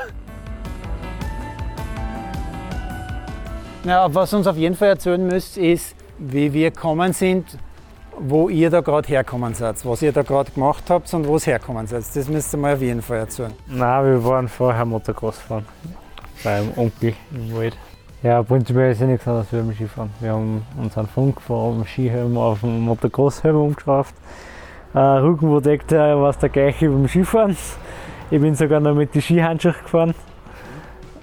Ja, 3.84 4.12
was 4.12 4.32
uns 4.34 4.46
auf 4.46 4.56
jeden 4.56 4.74
Fall 4.74 4.88
erzählen 4.88 5.26
müsst, 5.26 5.56
ist, 5.56 5.94
wie 6.18 6.52
wir 6.52 6.70
gekommen 6.70 7.14
sind, 7.14 7.56
wo 8.18 8.50
ihr 8.50 8.68
da 8.68 8.80
gerade 8.80 9.08
herkommen 9.08 9.54
seid, 9.54 9.84
was 9.86 10.02
ihr 10.02 10.12
da 10.12 10.22
gerade 10.22 10.50
gemacht 10.50 10.84
habt 10.90 11.12
und 11.14 11.26
wo 11.26 11.36
es 11.36 11.46
herkommen 11.46 11.86
seid. 11.86 12.04
Das 12.14 12.28
müsst 12.28 12.52
ihr 12.52 12.58
mal 12.58 12.74
auf 12.74 12.82
jeden 12.82 13.00
Fall 13.00 13.18
erzählen. 13.18 13.52
Nein, 13.66 14.04
wir 14.04 14.24
waren 14.24 14.48
vorher 14.48 14.84
Motocross 14.84 15.38
fahren. 15.38 15.64
Beim 16.44 16.72
Onkel 16.76 17.14
im 17.32 17.56
Wald. 17.56 17.76
Ja, 18.22 18.42
prinzipiell 18.42 18.92
ist 18.92 19.00
ja 19.00 19.06
nichts 19.06 19.26
anderes 19.26 19.50
wie 19.50 19.56
beim 19.56 19.72
Skifahren. 19.72 20.10
Wir 20.20 20.32
haben 20.32 20.62
unseren 20.76 21.06
Funk 21.06 21.40
vom 21.40 21.86
Skihelm 21.86 22.36
auf 22.36 22.60
den 22.60 22.80
Motocross-Helm 22.80 23.56
umgeschraubt. 23.56 24.12
Äh, 24.92 24.98
Rückenprotector 24.98 26.20
war 26.20 26.28
es 26.28 26.36
der 26.36 26.50
gleiche 26.50 26.90
wie 26.90 26.94
beim 26.94 27.08
Skifahren. 27.08 27.56
Ich 28.30 28.38
bin 28.38 28.54
sogar 28.54 28.78
noch 28.78 28.94
mit 28.94 29.14
den 29.14 29.22
Skihandschuhen 29.22 29.74
gefahren. 29.82 30.14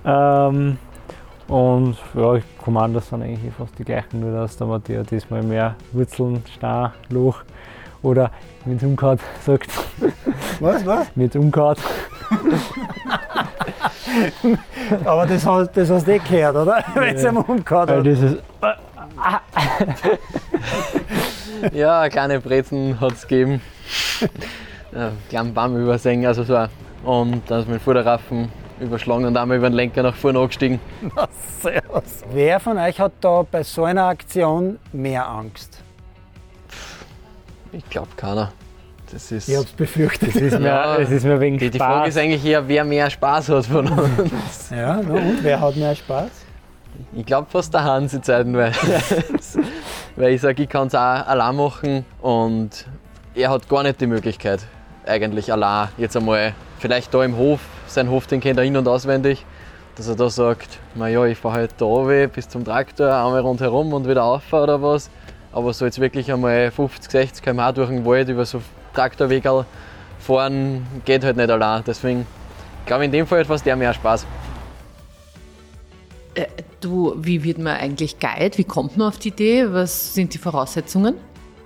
Ähm, 0.05 0.79
und 1.47 1.97
ja, 2.15 2.39
Kommandos 2.63 3.09
sind 3.09 3.21
eigentlich 3.21 3.53
fast 3.53 3.77
die 3.77 3.83
gleichen, 3.83 4.19
nur 4.19 4.31
dass 4.31 4.57
der 4.57 4.65
Matthias 4.65 5.05
diesmal 5.05 5.43
mehr 5.43 5.75
Wurzeln, 5.91 6.43
Star, 6.55 6.93
Loch 7.09 7.43
oder 8.01 8.31
mit 8.67 8.83
umgehauen 8.83 9.19
sagt. 9.45 9.69
Was, 10.59 10.85
was? 10.85 11.07
Mit 11.15 11.35
umgehauen. 11.35 11.77
Aber 15.05 15.25
das 15.25 15.45
hast, 15.45 15.75
das 15.75 15.89
hast 15.89 16.07
du 16.07 16.13
eh 16.13 16.19
gehört, 16.19 16.55
oder? 16.55 16.83
Wenn 16.95 17.15
es 17.15 17.25
am 17.25 17.37
Weil 17.37 17.97
hat. 17.97 18.05
das 18.05 18.19
ist, 18.19 18.37
ja, 21.73 22.09
kleine 22.09 22.39
Brezen 22.39 22.99
hat 22.99 23.13
es 23.13 23.27
gegeben. 23.27 23.61
ja, 24.93 25.11
kleinen 25.29 25.53
Baum 25.53 25.77
übersehen, 25.77 26.25
also 26.25 26.43
so. 26.43 26.65
Und 27.03 27.49
dann 27.49 27.61
ist 27.61 27.69
mein 27.69 27.79
Vorderraffen 27.79 28.51
überschlagen 28.79 29.25
und 29.25 29.37
einmal 29.37 29.57
über 29.57 29.69
den 29.69 29.75
Lenker 29.75 30.03
nach 30.03 30.15
vorne 30.15 30.39
angestiegen. 30.39 30.79
Servus. 31.61 32.23
Wer 32.31 32.59
von 32.59 32.77
euch 32.77 32.99
hat 32.99 33.13
da 33.21 33.43
bei 33.49 33.63
so 33.63 33.83
einer 33.83 34.05
Aktion 34.05 34.77
mehr 34.91 35.27
Angst? 35.27 35.81
Ich 37.71 37.89
glaube 37.89 38.09
keiner. 38.15 38.51
Das 39.11 39.31
ist. 39.31 39.47
Ich 39.47 39.55
hab's 39.57 39.71
befürchtet. 39.71 40.29
es 40.29 40.35
ist 40.35 40.59
mir, 40.59 40.97
es 40.99 41.09
ist 41.11 41.23
mir 41.23 41.39
wegen 41.39 41.57
die, 41.57 41.69
die 41.69 41.77
Frage 41.77 41.93
Spaß. 41.99 42.09
ist 42.09 42.17
eigentlich 42.17 42.45
eher, 42.45 42.67
wer 42.67 42.83
mehr 42.83 43.09
Spaß 43.09 43.49
hat 43.49 43.65
von 43.65 43.87
uns. 44.19 44.69
Ja, 44.69 45.01
na 45.07 45.13
und 45.13 45.43
wer 45.43 45.59
hat 45.61 45.75
mehr 45.77 45.95
Spaß? 45.95 46.29
Ich 47.13 47.25
glaube 47.25 47.47
fast 47.49 47.73
der 47.73 47.83
Hans 47.83 48.13
in 48.13 48.23
Zeiten, 48.23 48.55
weil, 48.55 48.73
ich 50.33 50.41
sage, 50.41 50.63
ich 50.63 50.69
kann 50.69 50.87
es 50.87 50.95
auch 50.95 50.99
allein 51.27 51.55
machen 51.55 52.05
und 52.21 52.85
er 53.35 53.49
hat 53.49 53.69
gar 53.69 53.83
nicht 53.83 54.01
die 54.01 54.07
Möglichkeit, 54.07 54.61
eigentlich 55.05 55.51
allein 55.51 55.89
jetzt 55.97 56.17
einmal, 56.17 56.53
vielleicht 56.79 57.13
da 57.13 57.23
im 57.23 57.37
Hof, 57.37 57.59
sein 57.85 58.09
Hof, 58.09 58.27
den 58.27 58.39
kennt 58.41 58.57
er 58.57 58.65
in- 58.65 58.75
und 58.77 58.87
auswendig, 58.87 59.45
dass 59.95 60.07
er 60.07 60.15
da 60.15 60.29
sagt, 60.29 60.79
naja, 60.95 61.23
ich 61.25 61.37
fahre 61.37 61.55
halt 61.55 61.71
da 61.77 61.85
runter 61.85 62.27
bis 62.27 62.49
zum 62.49 62.65
Traktor, 62.65 63.13
einmal 63.13 63.41
rundherum 63.41 63.93
und 63.93 64.07
wieder 64.07 64.21
rauf 64.21 64.51
oder 64.51 64.81
was. 64.81 65.09
Aber 65.51 65.73
so 65.73 65.85
jetzt 65.85 65.99
wirklich 65.99 66.31
einmal 66.31 66.71
50, 66.71 67.11
60 67.11 67.43
km/h 67.43 67.71
durch 67.71 67.89
den 67.89 68.05
Wald 68.05 68.29
über 68.29 68.45
so 68.45 68.61
Traktorwege 68.93 69.65
fahren, 70.19 70.85
geht 71.05 71.23
halt 71.23 71.37
nicht 71.37 71.49
allein. 71.49 71.83
Deswegen 71.85 72.25
glaube 72.85 73.03
ich, 73.03 73.07
in 73.07 73.11
dem 73.11 73.27
Fall 73.27 73.45
fast 73.45 73.65
der 73.65 73.75
mehr 73.75 73.93
Spaß. 73.93 74.25
Äh, 76.35 76.45
du, 76.81 77.13
wie 77.17 77.43
wird 77.43 77.57
man 77.57 77.77
eigentlich 77.77 78.19
Guide? 78.19 78.57
Wie 78.57 78.63
kommt 78.63 78.97
man 78.97 79.07
auf 79.07 79.17
die 79.17 79.29
Idee? 79.29 79.65
Was 79.71 80.13
sind 80.13 80.33
die 80.33 80.37
Voraussetzungen? 80.37 81.15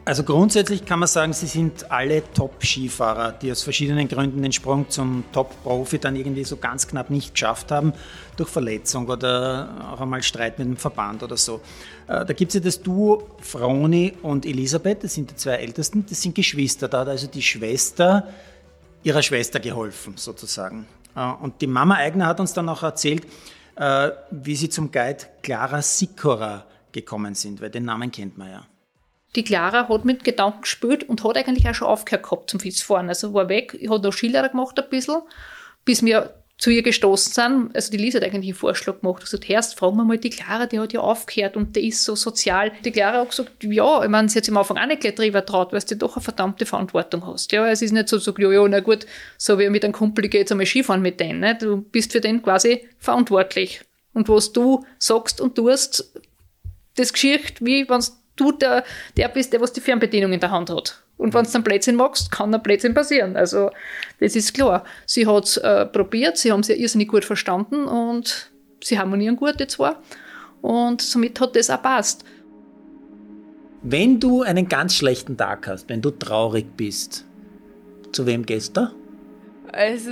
Also 0.04 0.24
grundsätzlich 0.24 0.84
kann 0.84 0.98
man 0.98 1.08
sagen, 1.08 1.32
sie 1.32 1.46
sind 1.46 1.92
alle 1.92 2.24
Top-Skifahrer, 2.34 3.34
die 3.34 3.52
aus 3.52 3.62
verschiedenen 3.62 4.08
Gründen 4.08 4.42
den 4.42 4.52
Sprung 4.52 4.90
zum 4.90 5.24
Top-Profi 5.32 6.00
dann 6.00 6.16
irgendwie 6.16 6.44
so 6.44 6.58
ganz 6.58 6.88
knapp 6.88 7.12
nicht 7.12 7.36
geschafft 7.36 7.72
haben, 7.72 7.94
durch 8.36 8.50
Verletzung 8.50 9.08
oder 9.08 9.92
auch 9.94 10.02
einmal 10.02 10.24
Streit 10.24 10.58
mit 10.58 10.68
dem 10.68 10.78
Verband 10.78 11.22
oder 11.22 11.38
so. 11.38 11.62
Äh, 12.08 12.26
da 12.26 12.34
gibt 12.34 12.50
es 12.50 12.56
ja 12.56 12.62
das 12.62 12.82
Duo 12.82 13.28
Froni 13.42 14.14
und 14.24 14.48
Elisabeth, 14.48 15.04
das 15.04 15.14
sind 15.14 15.30
die 15.30 15.36
zwei 15.36 15.54
Ältesten, 15.58 16.04
das 16.10 16.20
sind 16.20 16.34
Geschwister. 16.34 16.88
Da 16.88 17.02
hat 17.02 17.08
also 17.08 17.28
die 17.28 17.44
Schwester 17.44 18.28
ihrer 19.04 19.22
Schwester 19.22 19.60
geholfen, 19.60 20.14
sozusagen. 20.18 20.88
Äh, 21.16 21.32
und 21.42 21.62
die 21.62 21.68
Mama 21.68 21.96
Eigner 21.96 22.26
hat 22.26 22.40
uns 22.40 22.54
dann 22.54 22.68
auch 22.70 22.82
erzählt, 22.82 23.28
äh, 23.76 24.10
wie 24.32 24.56
sie 24.56 24.70
zum 24.70 24.92
Guide 24.92 25.28
Clara 25.44 25.84
Sikora 25.84 26.66
gekommen 26.92 27.36
sind, 27.36 27.62
weil 27.62 27.70
den 27.70 27.86
Namen 27.86 28.12
kennt 28.12 28.36
man 28.40 28.50
ja 28.50 28.71
die 29.36 29.44
Clara 29.44 29.88
hat 29.88 30.06
mit 30.06 30.24
Gedanken 30.24 30.62
gespielt 30.62 31.08
und 31.08 31.24
hat 31.24 31.38
eigentlich 31.38 31.68
auch 31.68 31.74
schon 31.74 31.88
aufgehört 31.88 32.24
gehabt 32.24 32.50
zum 32.50 32.60
Fitzfahren. 32.60 33.10
Also 33.10 33.34
war 33.34 33.50
weg, 33.50 33.78
ich 33.80 33.90
hat 33.90 34.04
noch 34.04 34.14
Skilehrer 34.14 34.50
gemacht 34.50 34.78
ein 34.80 34.90
bisschen, 34.90 35.22
bis 35.86 36.04
wir 36.04 36.36
zu 36.62 36.70
ihr 36.70 36.84
gestoßen 36.84 37.34
sind. 37.34 37.76
Also 37.76 37.92
die 37.92 37.98
Lisa 37.98 38.20
hat 38.20 38.26
eigentlich 38.26 38.52
einen 38.52 38.60
Vorschlag 38.60 39.02
gemacht. 39.02 39.24
Also 39.24 39.38
erst 39.48 39.80
fragen 39.80 39.98
wir 39.98 40.04
mal 40.04 40.20
die 40.20 40.30
Clara, 40.30 40.68
die 40.68 40.80
hat 40.80 40.94
ja 40.94 41.00
aufgehört 41.00 41.58
und 41.58 41.76
die 41.76 41.88
ist 41.88 42.04
so 42.04 42.16
sozial. 42.16 42.72
Die 42.86 42.92
Clara 42.92 43.20
hat 43.22 43.30
gesagt, 43.30 43.64
ja, 43.64 44.04
ich 44.04 44.10
meine, 44.10 44.30
sie 44.30 44.38
hat 44.38 44.46
sich 44.46 44.54
am 44.54 44.60
Anfang 44.60 44.78
auch 44.78 44.86
nicht 44.86 45.02
gleich 45.02 45.16
drüber 45.16 45.44
traut, 45.44 45.74
weil 45.74 45.82
du 45.82 45.96
doch 45.96 46.18
eine 46.18 46.24
verdammte 46.24 46.68
Verantwortung 46.68 47.26
hast. 47.26 47.52
Ja, 47.52 47.68
es 47.68 47.82
ist 47.82 47.94
nicht 47.94 48.10
so, 48.10 48.20
so, 48.20 48.32
ja, 48.38 48.52
ja, 48.52 48.68
na 48.68 48.80
gut, 48.80 49.08
so 49.40 49.58
wie 49.58 49.70
mit 49.70 49.84
einem 49.84 49.94
Kumpel, 49.94 50.26
ich 50.26 50.32
gehe 50.32 50.42
jetzt 50.42 50.52
einmal 50.52 50.68
Skifahren 50.68 51.02
mit 51.02 51.20
denen. 51.20 51.40
Ne? 51.40 51.58
Du 51.60 51.78
bist 51.78 52.12
für 52.12 52.22
den 52.22 52.44
quasi 52.44 52.88
verantwortlich. 53.00 53.82
Und 54.14 54.30
was 54.30 54.54
du 54.54 54.86
sagst 55.00 55.42
und 55.42 55.56
tust, 55.56 56.14
das 56.96 57.12
Geschichte, 57.12 57.66
wie 57.66 57.90
wenn 57.90 58.04
du 58.42 58.52
der, 58.52 58.84
der 59.18 59.30
bist, 59.30 59.54
der 59.54 59.62
was 59.62 59.74
die 59.74 59.82
Fernbedienung 59.82 60.34
in 60.34 60.40
der 60.40 60.52
Hand 60.52 60.70
hat. 60.70 61.02
Und 61.18 61.34
wenn 61.34 61.44
du 61.44 61.52
dann 61.52 61.64
Blödsinn 61.64 61.96
machst, 61.96 62.32
kann 62.32 62.54
ein 62.54 62.64
Blödsinn 62.64 62.94
passieren. 62.94 63.38
Also, 63.38 63.70
das 64.20 64.36
ist 64.36 64.54
klar. 64.54 64.84
Sie 65.06 65.28
hat 65.28 65.46
es 65.46 65.58
äh, 65.58 65.86
probiert, 65.86 66.38
sie 66.38 66.52
haben 66.52 66.64
sie 66.64 66.74
irrsinnig 66.74 67.10
gut 67.10 67.26
verstanden 67.26 67.86
und 67.86 68.52
sie 68.84 68.98
harmonieren 68.98 69.36
gut, 69.36 69.60
die 69.60 69.68
zwei. 69.68 69.96
Und 70.62 71.02
somit 71.02 71.40
hat 71.40 71.56
das 71.56 71.70
auch 71.70 71.82
passt. 71.82 72.24
Wenn 73.84 74.20
du 74.20 74.42
einen 74.42 74.68
ganz 74.68 74.96
schlechten 74.96 75.38
Tag 75.38 75.68
hast, 75.68 75.90
wenn 75.90 76.02
du 76.02 76.12
traurig 76.12 76.66
bist, 76.76 77.26
zu 78.12 78.26
wem 78.26 78.46
gehst 78.46 78.78
du? 78.78 78.90
Also, 79.72 80.12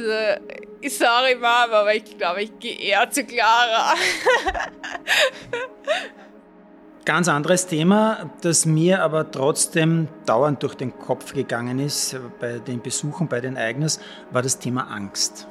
sorry 0.88 1.36
Mama, 1.36 1.74
aber 1.74 1.94
ich 1.94 2.18
glaube, 2.18 2.44
ich 2.44 2.58
gehe 2.60 2.80
eher 2.80 3.10
zu 3.12 3.24
Clara. 3.24 3.94
Ganz 7.10 7.28
anderes 7.28 7.66
Thema, 7.66 8.30
das 8.42 8.68
mir 8.68 9.02
aber 9.02 9.32
trotzdem 9.32 10.08
dauernd 10.28 10.62
durch 10.62 10.76
den 10.76 10.96
Kopf 10.96 11.34
gegangen 11.34 11.80
ist 11.80 12.16
bei 12.40 12.60
den 12.60 12.84
Besuchen 12.84 13.28
bei 13.28 13.42
den 13.42 13.58
Eigners, 13.58 14.00
war 14.30 14.44
das 14.44 14.60
Thema 14.60 14.84
Angst. 14.92 15.48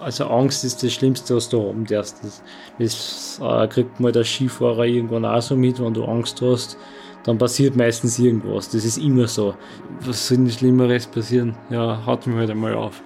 Also 0.00 0.26
Angst 0.26 0.64
ist 0.64 0.82
das 0.82 0.92
Schlimmste, 0.92 1.36
was 1.36 1.48
du 1.48 1.68
haben 1.68 1.86
darfst. 1.86 2.16
Das, 2.24 2.42
das 2.80 3.40
äh, 3.40 3.68
kriegt 3.68 4.00
mal 4.00 4.10
der 4.10 4.24
Skifahrer 4.24 4.84
irgendwann 4.84 5.24
auch 5.24 5.40
so 5.40 5.54
mit, 5.54 5.80
wenn 5.80 5.94
du 5.94 6.04
Angst 6.06 6.42
hast, 6.42 6.76
dann 7.22 7.38
passiert 7.38 7.76
meistens 7.76 8.18
irgendwas. 8.18 8.68
Das 8.70 8.84
ist 8.84 8.98
immer 8.98 9.28
so. 9.28 9.54
Was 10.00 10.26
soll 10.26 10.38
denn 10.38 10.50
Schlimmeres 10.50 11.06
passieren? 11.06 11.56
Ja, 11.70 12.04
haut 12.04 12.26
mich 12.26 12.34
halt 12.34 12.50
einmal 12.50 12.74
auf 12.74 13.00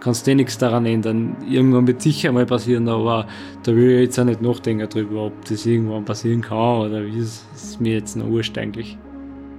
kannst 0.00 0.26
du 0.26 0.30
eh 0.30 0.34
nichts 0.34 0.58
daran 0.58 0.86
ändern. 0.86 1.36
Irgendwann 1.48 1.86
wird 1.86 2.02
sicher 2.02 2.32
mal 2.32 2.46
passieren, 2.46 2.88
aber 2.88 3.26
da 3.62 3.74
will 3.74 3.90
ich 3.90 4.00
jetzt 4.02 4.18
auch 4.18 4.24
nicht 4.24 4.42
nachdenken 4.42 4.88
darüber, 4.88 5.26
ob 5.26 5.44
das 5.44 5.66
irgendwann 5.66 6.04
passieren 6.04 6.42
kann 6.42 6.86
oder 6.86 7.04
wie. 7.04 7.18
Ist 7.18 7.80
mir 7.80 7.94
jetzt 7.94 8.16
noch 8.16 8.26
wurscht 8.26 8.56
eigentlich. 8.56 8.96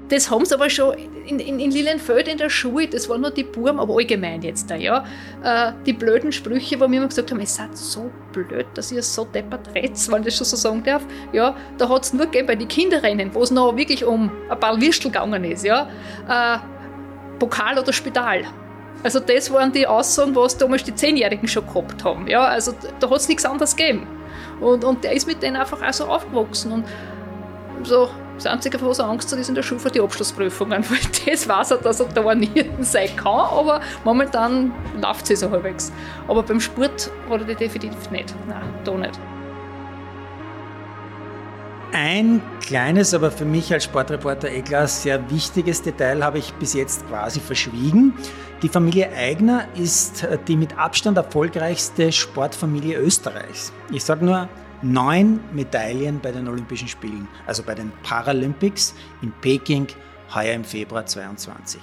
Das 0.10 0.32
haben 0.32 0.44
sie 0.44 0.56
aber 0.56 0.70
schon 0.72 0.96
in, 1.28 1.40
in, 1.40 1.60
in 1.60 1.70
Lilienfeld 1.70 2.28
in 2.28 2.38
der 2.40 2.50
Schule, 2.50 2.88
das 2.88 3.08
waren 3.08 3.22
nur 3.22 3.30
die 3.30 3.44
Buben, 3.44 3.80
aber 3.80 3.96
allgemein 3.96 4.42
jetzt 4.42 4.70
da, 4.72 4.76
ja. 4.76 5.06
Äh, 5.44 5.72
die 5.86 5.94
blöden 5.94 6.32
Sprüche, 6.32 6.80
wo 6.80 6.90
wir 6.90 6.98
immer 6.98 7.08
gesagt 7.08 7.30
haben, 7.30 7.40
ihr 7.40 7.46
seid 7.46 7.78
so 7.78 8.10
blöd, 8.34 8.66
dass 8.74 8.92
ihr 8.92 9.04
so 9.04 9.26
deppert 9.26 9.70
redet, 9.76 9.98
wenn 10.12 10.22
ich 10.22 10.26
das 10.26 10.38
schon 10.38 10.46
so 10.46 10.58
sagen 10.58 10.84
darf. 10.84 11.04
Ja, 11.32 11.56
da 11.78 11.88
hat 11.88 12.06
es 12.06 12.14
nur 12.14 12.26
gegeben 12.26 12.48
bei 12.48 12.56
den 12.56 12.68
Kinderrennen, 12.68 13.30
wo 13.36 13.44
es 13.44 13.52
noch 13.52 13.78
wirklich 13.78 14.04
um 14.04 14.32
ein 14.50 14.60
paar 14.60 14.82
Würstel 14.82 15.12
gegangen 15.12 15.44
ist, 15.44 15.64
ja. 15.64 15.88
Äh, 16.28 16.58
Pokal 17.38 17.78
oder 17.78 17.94
Spital. 17.94 18.46
Also 19.04 19.20
das 19.20 19.52
waren 19.52 19.72
die 19.72 19.88
Aussagen, 19.88 20.36
was 20.36 20.58
damals 20.58 20.84
die 20.84 20.94
Zehnjährigen 20.94 21.48
schon 21.48 21.66
gehabt 21.66 22.04
haben. 22.04 22.28
Ja, 22.28 22.44
also 22.44 22.74
da 23.00 23.10
hat 23.10 23.18
es 23.18 23.28
nichts 23.28 23.46
anderes 23.46 23.76
gegeben. 23.76 24.08
Und, 24.60 24.84
und 24.84 25.04
der 25.04 25.14
ist 25.14 25.26
mit 25.26 25.42
denen 25.42 25.56
einfach 25.56 25.82
auch 25.82 25.94
so 25.94 26.06
aufgewachsen. 26.06 26.72
Und 26.72 26.86
so, 27.84 28.10
das 28.36 28.46
Einzige, 28.46 28.82
was 28.82 29.00
er 29.00 29.06
Angst 29.06 29.32
hat, 29.32 29.40
ist 29.40 29.50
in 29.50 29.56
der 29.56 29.64
Schule 29.64 29.80
für 29.80 29.92
die 29.92 30.02
Abschlussprüfungen. 30.02 30.84
Weil 30.90 31.00
das 31.26 31.48
weiß 31.48 31.72
er, 31.72 31.78
dass 31.78 32.00
er 32.00 32.08
da 32.08 32.36
nie 32.36 32.66
sein 32.82 33.16
kann, 33.16 33.40
aber 33.40 33.82
momentan 34.04 34.74
läuft 35.02 35.30
es 35.32 35.40
so 35.40 35.50
halbwegs. 35.50 35.92
Aber 36.28 36.44
beim 36.44 36.60
Sport 36.60 37.10
hat 37.30 37.42
er 37.42 37.46
die 37.46 37.56
definitiv 37.56 38.12
nicht. 38.12 38.34
Nein, 38.48 38.74
da 38.84 38.92
nicht. 38.96 39.20
Ein 41.92 42.42
kleines, 42.62 43.16
aber 43.16 43.32
für 43.32 43.46
mich 43.46 43.74
als 43.74 43.86
Sportreporter 43.86 44.52
eh 44.52 44.62
klar 44.62 44.88
sehr 44.88 45.30
wichtiges 45.32 45.82
Detail 45.82 46.24
habe 46.24 46.38
ich 46.38 46.54
bis 46.54 46.74
jetzt 46.74 47.08
quasi 47.08 47.40
verschwiegen. 47.40 48.14
Die 48.62 48.70
Familie 48.70 49.12
Eigner 49.12 49.68
ist 49.76 50.28
die 50.48 50.56
mit 50.56 50.78
Abstand 50.78 51.18
erfolgreichste 51.18 52.12
Sportfamilie 52.12 53.00
Österreichs. 53.00 53.74
Ich 53.92 54.04
sage 54.04 54.24
nur 54.24 54.48
neun 54.84 55.40
Medaillen 55.52 56.20
bei 56.20 56.32
den 56.32 56.48
Olympischen 56.48 56.88
Spielen, 56.88 57.28
also 57.48 57.64
bei 57.64 57.74
den 57.74 57.92
Paralympics 58.04 58.94
in 59.24 59.32
Peking 59.42 59.88
heuer 60.34 60.54
im 60.54 60.64
Februar 60.64 61.08
22. 61.08 61.82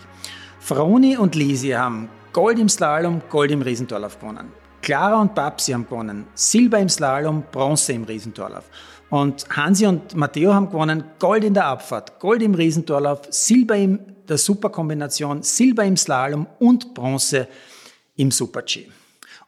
Froni 0.61 1.17
und 1.17 1.35
Lisi 1.35 1.71
haben 1.71 2.09
Gold 2.33 2.61
im 2.61 2.69
Slalom, 2.69 3.23
Gold 3.29 3.51
im 3.51 3.63
Riesentorlauf 3.63 4.21
gewonnen. 4.21 4.53
Clara 4.83 5.21
und 5.21 5.35
Babsi 5.35 5.73
haben 5.73 5.85
gewonnen, 5.85 6.29
Silber 6.35 6.79
im 6.79 6.89
Slalom, 6.89 7.43
Bronze 7.51 7.93
im 7.93 8.05
Riesentorlauf. 8.05 8.65
Und 9.09 9.47
Hansi 9.51 9.87
und 9.87 10.17
Matteo 10.17 10.53
haben 10.53 10.69
gewonnen 10.69 11.05
Gold 11.19 11.45
in 11.45 11.55
der 11.55 11.67
Abfahrt, 11.67 12.19
Gold 12.19 12.43
im 12.43 12.55
Riesentorlauf, 12.55 13.21
Silber 13.31 13.77
in 13.77 14.01
der 14.29 14.37
Superkombination, 14.37 15.43
Silber 15.43 15.85
im 15.85 15.97
Slalom 15.97 16.47
und 16.59 16.93
Bronze 16.93 17.47
im 18.17 18.33
Super-G. 18.33 18.87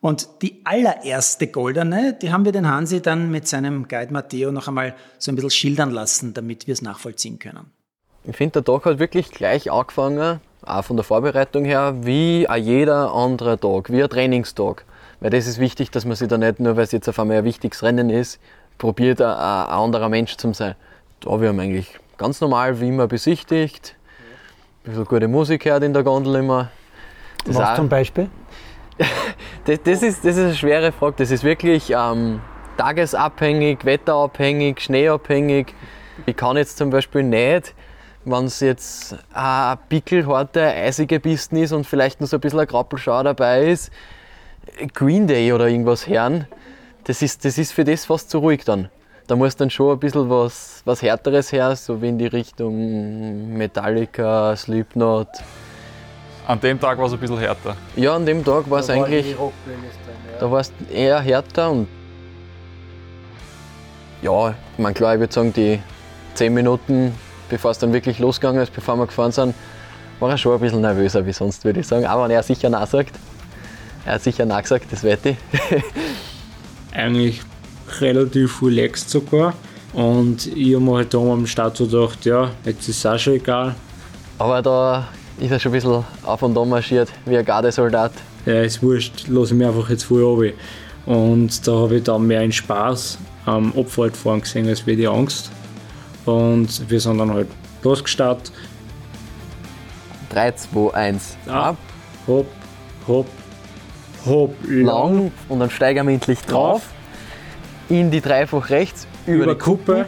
Und 0.00 0.28
die 0.42 0.60
allererste 0.62 1.48
goldene, 1.48 2.16
die 2.22 2.30
haben 2.30 2.44
wir 2.44 2.52
den 2.52 2.68
Hansi 2.68 3.02
dann 3.02 3.32
mit 3.32 3.48
seinem 3.48 3.88
Guide 3.88 4.12
Matteo 4.12 4.52
noch 4.52 4.68
einmal 4.68 4.94
so 5.18 5.32
ein 5.32 5.34
bisschen 5.34 5.50
schildern 5.50 5.90
lassen, 5.90 6.34
damit 6.34 6.68
wir 6.68 6.72
es 6.72 6.82
nachvollziehen 6.82 7.40
können. 7.40 7.72
Ich 8.22 8.36
finde, 8.36 8.62
der 8.62 8.64
Tag 8.64 8.84
hat 8.84 9.00
wirklich 9.00 9.32
gleich 9.32 9.72
angefangen, 9.72 10.40
auch 10.62 10.84
von 10.84 10.96
der 10.96 11.04
Vorbereitung 11.04 11.64
her, 11.64 11.96
wie 12.02 12.46
jeder 12.58 13.12
andere 13.12 13.58
Tag, 13.58 13.90
wie 13.90 14.02
ein 14.02 14.08
Trainingstag. 14.08 14.84
Weil 15.20 15.30
das 15.30 15.48
ist 15.48 15.58
wichtig, 15.58 15.90
dass 15.90 16.04
man 16.04 16.14
sich 16.14 16.28
da 16.28 16.38
nicht 16.38 16.60
nur, 16.60 16.76
weil 16.76 16.84
es 16.84 16.92
jetzt 16.92 17.08
auf 17.08 17.18
einmal 17.18 17.38
ein 17.38 17.44
wichtiges 17.44 17.82
Rennen 17.82 18.08
ist, 18.08 18.38
probiert, 18.78 19.20
ein, 19.20 19.28
ein 19.28 19.68
anderer 19.68 20.08
Mensch 20.08 20.36
zu 20.36 20.52
sein. 20.52 20.74
Da 21.20 21.40
wir 21.40 21.48
haben 21.48 21.60
eigentlich 21.60 21.98
ganz 22.16 22.40
normal 22.40 22.80
wie 22.80 22.88
immer 22.88 23.06
besichtigt, 23.06 23.96
ein 24.84 24.90
bisschen 24.90 25.04
gute 25.04 25.28
Musik 25.28 25.64
hört 25.64 25.82
in 25.82 25.92
der 25.92 26.02
Gondel 26.02 26.36
immer. 26.36 26.70
Das 27.44 27.56
Was 27.56 27.76
zum 27.76 27.88
Beispiel? 27.88 28.30
das, 29.64 29.82
das, 29.82 30.02
ist, 30.02 30.24
das 30.24 30.36
ist 30.36 30.44
eine 30.44 30.54
schwere 30.54 30.92
Frage. 30.92 31.16
Das 31.18 31.30
ist 31.30 31.44
wirklich 31.44 31.90
ähm, 31.90 32.40
tagesabhängig, 32.76 33.84
wetterabhängig, 33.84 34.80
schneeabhängig. 34.80 35.74
Ich 36.26 36.36
kann 36.36 36.56
jetzt 36.56 36.78
zum 36.78 36.90
Beispiel 36.90 37.22
nicht, 37.22 37.74
wenn 38.24 38.44
es 38.44 38.60
jetzt 38.60 39.16
eine 39.32 39.78
pickelharte, 39.88 40.62
eisige 40.62 41.20
Piste 41.20 41.58
ist 41.60 41.72
und 41.72 41.86
vielleicht 41.86 42.20
noch 42.20 42.28
so 42.28 42.36
ein 42.36 42.40
bisschen 42.40 42.60
ein 42.60 42.66
Grappelschau 42.66 43.22
dabei 43.22 43.66
ist, 43.66 43.90
Green 44.94 45.26
Day 45.26 45.52
oder 45.52 45.68
irgendwas 45.68 46.06
hören, 46.06 46.46
das 47.08 47.22
ist, 47.22 47.42
das 47.42 47.56
ist 47.56 47.72
für 47.72 47.84
das 47.84 48.04
fast 48.04 48.28
zu 48.28 48.38
ruhig 48.38 48.64
dann. 48.66 48.90
Da 49.26 49.34
muss 49.34 49.56
dann 49.56 49.70
schon 49.70 49.92
ein 49.92 49.98
bisschen 49.98 50.28
was, 50.28 50.82
was 50.84 51.00
Härteres 51.00 51.50
her, 51.52 51.74
so 51.74 52.00
wie 52.02 52.08
in 52.10 52.18
die 52.18 52.26
Richtung 52.26 53.56
Metallica, 53.56 54.54
Slipknot. 54.54 55.28
An 56.46 56.60
dem 56.60 56.78
Tag 56.78 56.98
war 56.98 57.06
es 57.06 57.14
ein 57.14 57.18
bisschen 57.18 57.38
härter? 57.38 57.76
Ja, 57.96 58.14
an 58.14 58.26
dem 58.26 58.44
Tag 58.44 58.68
war 58.68 58.80
es 58.80 58.90
eigentlich. 58.90 59.34
Drin, 59.34 59.38
ja. 59.38 60.38
Da 60.38 60.50
war 60.50 60.60
es 60.60 60.70
eher 60.92 61.18
härter 61.20 61.70
und. 61.70 61.88
Ja, 64.20 64.50
ich 64.50 64.78
meine, 64.78 64.94
klar, 64.94 65.14
ich 65.14 65.20
würde 65.20 65.32
sagen, 65.32 65.52
die 65.54 65.80
10 66.34 66.52
Minuten, 66.52 67.14
bevor 67.48 67.70
es 67.70 67.78
dann 67.78 67.92
wirklich 67.94 68.18
losgegangen 68.18 68.62
ist, 68.62 68.74
bevor 68.74 68.96
wir 68.96 69.06
gefahren 69.06 69.32
sind, 69.32 69.54
war 70.20 70.30
er 70.30 70.36
schon 70.36 70.52
ein 70.52 70.60
bisschen 70.60 70.82
nervöser 70.82 71.24
wie 71.24 71.32
sonst, 71.32 71.64
würde 71.64 71.80
ich 71.80 71.86
sagen. 71.86 72.04
Aber 72.04 72.24
wenn 72.24 72.32
er 72.32 72.42
sicher 72.42 72.68
Nein 72.68 72.86
sagt, 72.86 73.14
er 74.04 74.14
hat 74.14 74.22
sicher 74.22 74.44
Nein 74.44 74.62
gesagt, 74.62 74.86
das 74.90 75.02
wette 75.04 75.30
ich. 75.30 75.36
eigentlich 76.98 77.40
relativ 78.00 78.62
relaxed 78.62 79.10
sogar. 79.10 79.54
Und 79.92 80.46
ich 80.46 80.74
habe 80.74 80.84
mir 80.84 80.96
halt 80.96 81.14
da 81.14 81.18
am 81.18 81.46
Start 81.46 81.76
so 81.76 81.86
gedacht, 81.86 82.24
ja, 82.26 82.50
jetzt 82.64 82.88
ist 82.88 82.98
es 82.98 83.06
auch 83.06 83.18
schon 83.18 83.34
egal. 83.34 83.74
Aber 84.38 84.62
da 84.62 85.08
ist 85.40 85.50
er 85.50 85.58
schon 85.58 85.72
ein 85.72 85.74
bisschen 85.74 86.04
auf 86.24 86.42
und 86.42 86.56
an 86.56 86.68
marschiert, 86.68 87.08
wie 87.24 87.36
ein 87.36 87.44
Gardesoldat. 87.44 88.12
Ja, 88.44 88.62
ist 88.62 88.82
wurscht, 88.82 89.28
lasse 89.28 89.54
ich 89.54 89.58
mich 89.58 89.66
einfach 89.66 89.88
jetzt 89.90 90.04
voll 90.04 90.22
runter. 90.22 90.52
Und 91.06 91.66
da 91.66 91.72
habe 91.72 91.96
ich 91.96 92.02
dann 92.02 92.26
mehr 92.26 92.40
einen 92.40 92.52
Spaß 92.52 93.18
am 93.46 93.72
Abfahrt 93.76 94.16
fahren 94.16 94.42
gesehen, 94.42 94.68
als 94.68 94.86
wäre 94.86 94.96
die 94.96 95.08
Angst. 95.08 95.50
Und 96.26 96.90
wir 96.90 97.00
sind 97.00 97.18
dann 97.18 97.32
halt 97.32 97.48
losgestartet. 97.82 98.52
3, 100.30 100.52
2, 100.52 100.94
1. 100.94 101.36
Ab, 101.46 101.78
hopp, 102.26 102.46
hopp, 103.06 103.26
hopp, 104.28 104.54
lang. 104.68 105.32
Und 105.48 105.60
dann 105.60 105.70
steigen 105.70 106.06
wir 106.06 106.14
endlich 106.14 106.40
drauf. 106.42 106.82
In 107.88 108.10
die 108.10 108.20
dreifach 108.20 108.68
rechts, 108.70 109.06
über, 109.26 109.44
über 109.44 109.54
die 109.54 109.58
Kuppe, 109.60 110.06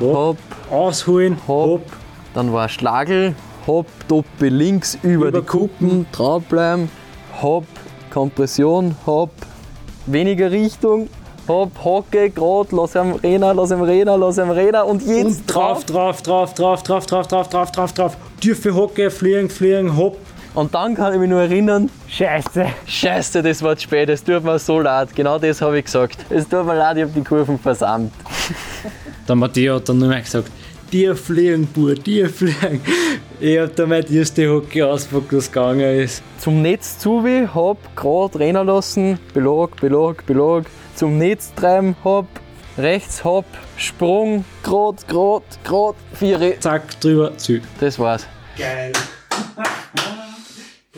hopp, 0.00 0.14
Hopp, 0.14 0.38
ausholen, 0.70 1.36
hopp. 1.48 1.66
hopp, 1.70 1.86
Dann 2.34 2.52
war 2.52 2.68
Schlagel, 2.68 3.34
hopp, 3.66 3.86
Doppel 4.08 4.48
links 4.54 4.96
über, 5.02 5.28
Über 5.28 5.40
die 5.40 5.46
Kuppen, 5.46 6.06
drauf 6.12 6.44
bleiben, 6.44 6.88
hopp, 7.40 7.66
Kompression, 8.12 8.94
hopp, 9.06 9.30
weniger 10.06 10.50
Richtung, 10.52 11.08
hopp, 11.48 11.72
Hocke, 11.82 12.30
grad, 12.30 12.70
lass 12.70 12.94
am 12.94 13.12
Renner, 13.14 13.54
lass 13.54 13.72
am 13.72 13.82
Renner, 13.82 14.16
lass 14.16 14.38
am 14.38 14.50
Renner 14.50 14.86
und 14.86 15.02
jetzt 15.04 15.24
und 15.24 15.52
drauf, 15.52 15.84
drauf, 15.84 16.22
drauf, 16.22 16.54
drauf, 16.54 16.82
drauf, 16.84 17.06
drauf, 17.06 17.26
drauf, 17.26 17.48
drauf, 17.48 17.72
drauf, 17.72 17.92
drauf. 17.92 18.16
Tiefe 18.40 18.72
Hocke, 18.74 19.10
fliegen, 19.10 19.50
fliegen, 19.50 19.96
hopp. 19.96 20.16
Und 20.54 20.74
dann 20.74 20.94
kann 20.94 21.14
ich 21.14 21.18
mich 21.18 21.30
nur 21.30 21.40
erinnern, 21.40 21.88
Scheiße. 22.08 22.66
Scheiße, 22.86 23.42
das 23.42 23.62
war 23.62 23.74
zu 23.76 23.84
spät, 23.84 24.10
es 24.10 24.22
tut 24.22 24.44
mir 24.44 24.58
so 24.58 24.80
leid. 24.80 25.14
Genau 25.14 25.38
das 25.38 25.62
habe 25.62 25.78
ich 25.78 25.86
gesagt. 25.86 26.18
Es 26.28 26.46
tut 26.46 26.66
mir 26.66 26.76
leid, 26.76 26.98
ich 26.98 27.04
habe 27.04 27.12
die 27.12 27.24
Kurven 27.24 27.58
versammelt. 27.58 28.12
Der 29.28 29.34
Matteo 29.34 29.76
hat 29.76 29.88
dann 29.88 29.98
nur 29.98 30.08
mehr 30.08 30.20
gesagt, 30.20 30.50
dir 30.92 31.16
fliegen, 31.16 31.66
Bur, 31.66 31.94
dir 31.94 32.28
fliegen. 32.28 32.82
Ich 33.40 33.58
hab 33.58 33.74
da 33.76 33.86
meine 33.86 34.08
erste 34.10 34.48
Hocke 34.52 34.86
ausgepackt, 34.86 35.32
was 35.32 35.50
gegangen 35.50 36.00
ist. 36.00 36.22
Zum 36.38 36.60
Netz 36.60 36.98
zu, 36.98 37.24
hab, 37.54 37.96
grad 37.96 38.36
rennen 38.36 38.66
lassen, 38.66 39.18
belag, 39.32 39.80
belag, 39.80 40.26
belag. 40.26 40.66
Zum 40.94 41.16
Netz 41.16 41.52
treiben, 41.54 41.96
hab, 42.04 42.26
rechts, 42.76 43.24
hab, 43.24 43.46
Sprung, 43.78 44.44
grad, 44.62 45.08
grad, 45.08 45.42
grad, 45.64 45.94
vier. 46.12 46.60
Zack, 46.60 47.00
drüber, 47.00 47.36
zu. 47.38 47.60
Das 47.80 47.98
war's. 47.98 48.26
Geil. 48.58 48.92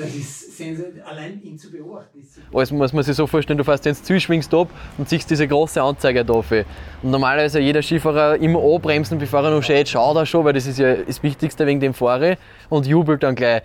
Das 0.05 0.15
ist 0.15 0.57
sensationell. 0.57 1.03
Allein 1.03 1.43
ihn 1.43 1.59
zu 1.59 1.71
beobachten 1.71 2.21
ist 2.21 2.35
super. 2.35 2.59
Alles 2.59 2.71
muss 2.71 2.93
man 2.93 3.03
sich 3.03 3.17
so 3.17 3.27
vorstellen, 3.27 3.57
du 3.57 3.65
fährst 3.65 3.85
Ziel, 4.05 4.21
schwingst 4.21 4.53
ab 4.53 4.69
und 4.99 5.09
siehst 5.09 5.31
diese 5.31 5.49
große 5.49 5.81
Anzeige 5.81 6.25
da. 6.25 6.43
für. 6.43 6.65
Und 7.03 7.11
normalerweise 7.11 7.59
jeder 7.61 7.83
Skifahrer 7.83 8.37
immer 8.37 8.63
anbremsen, 8.63 9.19
bevor 9.19 9.43
er 9.45 9.51
noch 9.51 9.63
steht, 9.63 9.89
schaut 9.89 10.17
er 10.17 10.27
schon, 10.27 10.45
weil 10.45 10.53
das 10.53 10.67
ist 10.67 10.79
ja 10.79 10.95
das 10.95 11.23
Wichtigste 11.23 11.67
wegen 11.67 11.81
dem 11.81 11.95
Fahrer 11.95 12.37
und 12.69 12.87
jubelt 12.87 13.23
dann 13.23 13.35
gleich. 13.35 13.63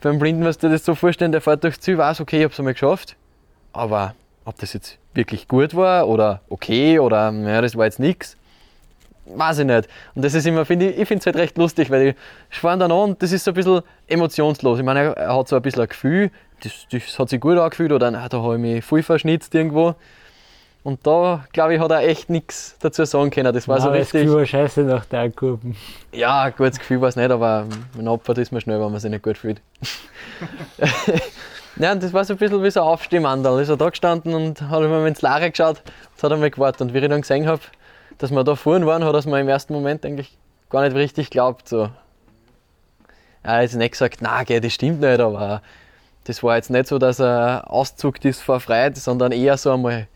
Beim 0.00 0.18
Blinden 0.18 0.42
musst 0.42 0.62
du 0.62 0.68
dir 0.68 0.74
das 0.74 0.84
so 0.84 0.94
vorstellen, 0.94 1.32
der 1.32 1.40
fährt 1.40 1.62
durchs 1.64 1.80
Ziel, 1.80 1.98
weiß, 1.98 2.20
okay, 2.20 2.38
ich 2.38 2.44
hab's 2.44 2.58
einmal 2.58 2.74
geschafft, 2.74 3.16
aber 3.72 4.14
ob 4.44 4.58
das 4.58 4.72
jetzt 4.72 4.98
wirklich 5.14 5.46
gut 5.46 5.74
war 5.76 6.08
oder 6.08 6.40
okay 6.48 6.98
oder 6.98 7.32
ja, 7.32 7.60
das 7.60 7.76
war 7.76 7.84
jetzt 7.84 8.00
nichts, 8.00 8.36
weiß 9.26 9.60
ich 9.60 9.66
nicht. 9.66 9.88
Und 10.14 10.24
das 10.24 10.34
ist 10.34 10.46
immer, 10.46 10.64
finde 10.64 10.90
ich, 10.90 10.98
ich 10.98 11.08
finde 11.08 11.20
es 11.20 11.26
halt 11.26 11.36
recht 11.36 11.56
lustig, 11.58 11.90
weil 11.90 12.14
ich 12.50 12.58
fahren 12.58 12.80
dann 12.80 12.90
an 12.90 13.10
und 13.10 13.22
das 13.22 13.32
ist 13.32 13.44
so 13.44 13.50
ein 13.50 13.54
bisschen 13.54 13.82
emotionslos. 14.08 14.78
Ich 14.78 14.84
meine, 14.84 15.16
er 15.16 15.36
hat 15.36 15.48
so 15.48 15.56
ein 15.56 15.62
bisschen 15.62 15.82
ein 15.82 15.88
Gefühl, 15.88 16.30
das, 16.62 16.86
das 16.90 17.18
hat 17.18 17.28
sich 17.28 17.40
gut 17.40 17.58
angefühlt 17.58 17.92
oder 17.92 18.10
na, 18.10 18.28
da 18.28 18.42
habe 18.42 18.54
ich 18.54 18.60
mich 18.60 18.84
voll 18.84 19.02
verschnitzt 19.02 19.54
irgendwo. 19.54 19.94
Und 20.84 21.06
da, 21.06 21.44
glaube 21.52 21.74
ich, 21.74 21.80
hat 21.80 21.92
er 21.92 22.00
echt 22.00 22.28
nichts 22.28 22.76
dazu 22.80 23.04
sagen 23.04 23.30
können. 23.30 23.54
Das 23.54 23.68
war 23.68 23.80
so 23.80 23.88
Nein, 23.88 24.00
das 24.00 24.06
richtig. 24.08 24.22
Gefühl 24.22 24.38
war 24.38 24.46
scheiße 24.46 24.80
nach 24.82 25.04
der 25.04 25.30
Kurven. 25.30 25.76
Ja, 26.10 26.42
ein 26.42 26.54
gutes 26.56 26.80
Gefühl 26.80 27.00
war 27.00 27.08
es 27.08 27.14
nicht, 27.14 27.30
aber 27.30 27.66
ein 27.96 28.08
Opfer 28.08 28.36
ist 28.36 28.50
man 28.50 28.60
schnell, 28.60 28.80
wenn 28.80 28.90
man 28.90 28.98
sich 28.98 29.10
nicht 29.10 29.22
gut 29.22 29.38
fühlt. 29.38 29.60
ja, 31.76 31.92
und 31.92 32.02
das 32.02 32.12
war 32.12 32.24
so 32.24 32.34
ein 32.34 32.38
bisschen 32.38 32.62
wie 32.64 32.70
so 32.70 32.80
ein 32.80 32.86
Aufstehmandel. 32.86 33.60
Ist 33.60 33.68
er 33.68 33.76
da 33.76 33.90
gestanden 33.90 34.34
und 34.34 34.60
hat 34.60 34.82
immer 34.82 35.06
ins 35.06 35.22
Lare 35.22 35.52
geschaut 35.52 35.82
und 36.16 36.22
hat 36.22 36.32
einmal 36.32 36.50
gewartet. 36.50 36.80
Und 36.80 36.94
wie 36.94 36.98
ich 36.98 37.08
dann 37.08 37.20
gesehen 37.20 37.46
habe, 37.46 37.62
dass 38.22 38.30
wir 38.30 38.44
da 38.44 38.54
vorne 38.54 38.86
waren, 38.86 39.02
hat 39.02 39.14
er 39.14 39.28
mir 39.28 39.40
im 39.40 39.48
ersten 39.48 39.72
Moment 39.72 40.06
eigentlich 40.06 40.38
gar 40.70 40.84
nicht 40.84 40.94
richtig 40.94 41.30
geglaubt. 41.30 41.68
So. 41.68 41.90
Er 43.42 43.54
hat 43.54 43.62
jetzt 43.62 43.74
nicht 43.74 43.90
gesagt, 43.90 44.18
na, 44.20 44.44
gell, 44.44 44.60
das 44.60 44.72
stimmt 44.72 45.00
nicht, 45.00 45.18
aber 45.18 45.60
das 46.22 46.40
war 46.44 46.54
jetzt 46.54 46.70
nicht 46.70 46.86
so, 46.86 46.98
dass 46.98 47.18
er 47.18 47.64
auszuckt 47.68 48.24
ist 48.24 48.40
vor 48.40 48.60
Freude, 48.60 49.00
sondern 49.00 49.32
eher 49.32 49.56
so 49.56 49.72
einmal, 49.72 50.06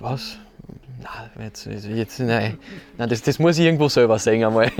was? 0.00 0.38
Nein, 1.00 1.44
jetzt, 1.44 1.66
jetzt 1.66 2.18
nein. 2.18 2.58
nein 2.96 3.08
das, 3.08 3.22
das 3.22 3.38
muss 3.38 3.58
ich 3.58 3.66
irgendwo 3.66 3.88
selber 3.88 4.18
sehen 4.18 4.44
einmal. 4.44 4.72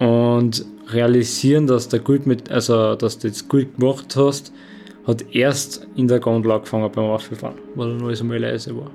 Und 0.00 0.66
realisieren, 0.88 1.68
dass 1.68 1.88
du 1.88 2.00
gut 2.00 2.26
mit, 2.26 2.50
also 2.50 2.96
dass 2.96 3.20
du 3.20 3.28
jetzt 3.28 3.48
gut 3.48 3.78
gemacht 3.78 4.16
hast, 4.16 4.52
hat 5.06 5.32
erst 5.32 5.86
in 5.94 6.08
der 6.08 6.18
Gondel 6.18 6.50
angefangen 6.50 6.90
beim 6.90 7.04
Auffahren, 7.04 7.54
weil 7.76 7.90
dann 7.90 8.04
alles 8.04 8.20
einmal 8.20 8.38
leise 8.38 8.76
war. 8.76 8.90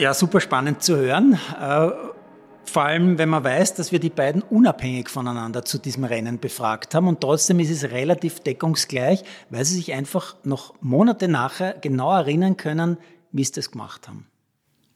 Ja, 0.00 0.14
super 0.14 0.40
spannend 0.40 0.82
zu 0.82 0.96
hören. 0.96 1.38
Äh, 1.60 1.90
vor 2.64 2.84
allem, 2.84 3.18
wenn 3.18 3.28
man 3.28 3.44
weiß, 3.44 3.74
dass 3.74 3.92
wir 3.92 4.00
die 4.00 4.08
beiden 4.08 4.40
unabhängig 4.40 5.10
voneinander 5.10 5.66
zu 5.66 5.76
diesem 5.76 6.04
Rennen 6.04 6.38
befragt 6.38 6.94
haben 6.94 7.06
und 7.06 7.20
trotzdem 7.20 7.60
ist 7.60 7.68
es 7.68 7.90
relativ 7.90 8.40
deckungsgleich, 8.40 9.22
weil 9.50 9.62
sie 9.66 9.74
sich 9.74 9.92
einfach 9.92 10.36
noch 10.42 10.72
Monate 10.80 11.28
nachher 11.28 11.74
genau 11.82 12.16
erinnern 12.16 12.56
können, 12.56 12.96
wie 13.30 13.44
sie 13.44 13.52
das 13.52 13.72
gemacht 13.72 14.08
haben. 14.08 14.26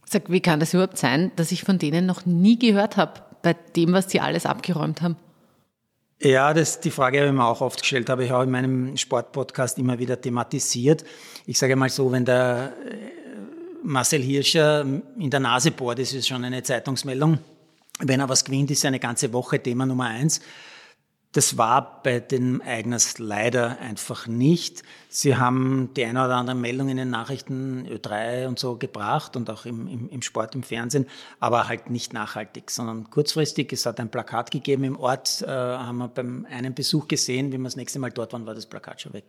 Sag, 0.06 0.30
wie 0.30 0.40
kann 0.40 0.58
das 0.58 0.72
überhaupt 0.72 0.96
sein, 0.96 1.32
dass 1.36 1.52
ich 1.52 1.64
von 1.64 1.76
denen 1.76 2.06
noch 2.06 2.24
nie 2.24 2.58
gehört 2.58 2.96
habe, 2.96 3.20
bei 3.42 3.52
dem, 3.76 3.92
was 3.92 4.06
die 4.06 4.22
alles 4.22 4.46
abgeräumt 4.46 5.02
haben? 5.02 5.16
Ja, 6.22 6.54
das 6.54 6.80
die 6.80 6.90
Frage 6.90 7.18
habe 7.18 7.28
ich 7.28 7.34
mir 7.34 7.44
auch 7.44 7.60
oft 7.60 7.80
gestellt, 7.80 8.08
habe 8.08 8.24
ich 8.24 8.32
auch 8.32 8.42
in 8.42 8.50
meinem 8.50 8.96
Sportpodcast 8.96 9.78
immer 9.78 9.98
wieder 9.98 10.18
thematisiert. 10.18 11.04
Ich 11.44 11.58
sage 11.58 11.76
mal 11.76 11.90
so, 11.90 12.10
wenn 12.10 12.24
der 12.24 12.72
Marcel 13.84 14.22
Hirscher 14.22 14.80
in 14.80 15.30
der 15.30 15.40
Nase 15.40 15.70
bohrt, 15.70 15.98
das 15.98 16.14
ist 16.14 16.26
schon 16.26 16.42
eine 16.42 16.62
Zeitungsmeldung. 16.62 17.38
Wenn 18.00 18.20
er 18.20 18.28
was 18.28 18.44
gewinnt, 18.44 18.70
ist 18.70 18.84
eine 18.86 18.98
ganze 18.98 19.32
Woche 19.32 19.62
Thema 19.62 19.84
Nummer 19.84 20.06
eins. 20.06 20.40
Das 21.32 21.58
war 21.58 22.00
bei 22.02 22.20
den 22.20 22.62
Eigners 22.62 23.18
leider 23.18 23.78
einfach 23.80 24.26
nicht. 24.26 24.84
Sie 25.08 25.36
haben 25.36 25.90
die 25.96 26.04
eine 26.04 26.24
oder 26.24 26.36
andere 26.36 26.56
Meldung 26.56 26.88
in 26.88 26.96
den 26.96 27.10
Nachrichten 27.10 27.86
Ö3 27.88 28.46
und 28.46 28.58
so 28.58 28.76
gebracht 28.76 29.36
und 29.36 29.50
auch 29.50 29.66
im, 29.66 29.86
im, 29.88 30.08
im 30.08 30.22
Sport, 30.22 30.54
im 30.54 30.62
Fernsehen, 30.62 31.06
aber 31.40 31.68
halt 31.68 31.90
nicht 31.90 32.12
nachhaltig, 32.12 32.70
sondern 32.70 33.10
kurzfristig. 33.10 33.72
Es 33.72 33.84
hat 33.84 34.00
ein 34.00 34.10
Plakat 34.10 34.50
gegeben 34.50 34.84
im 34.84 34.98
Ort, 34.98 35.42
äh, 35.42 35.48
haben 35.48 35.98
wir 35.98 36.08
beim 36.08 36.46
einen 36.48 36.72
Besuch 36.72 37.08
gesehen, 37.08 37.52
wie 37.52 37.58
wir 37.58 37.64
das 37.64 37.76
nächste 37.76 37.98
Mal 37.98 38.10
dort 38.10 38.32
waren, 38.32 38.46
war 38.46 38.54
das 38.54 38.66
Plakat 38.66 39.02
schon 39.02 39.12
weg. 39.12 39.24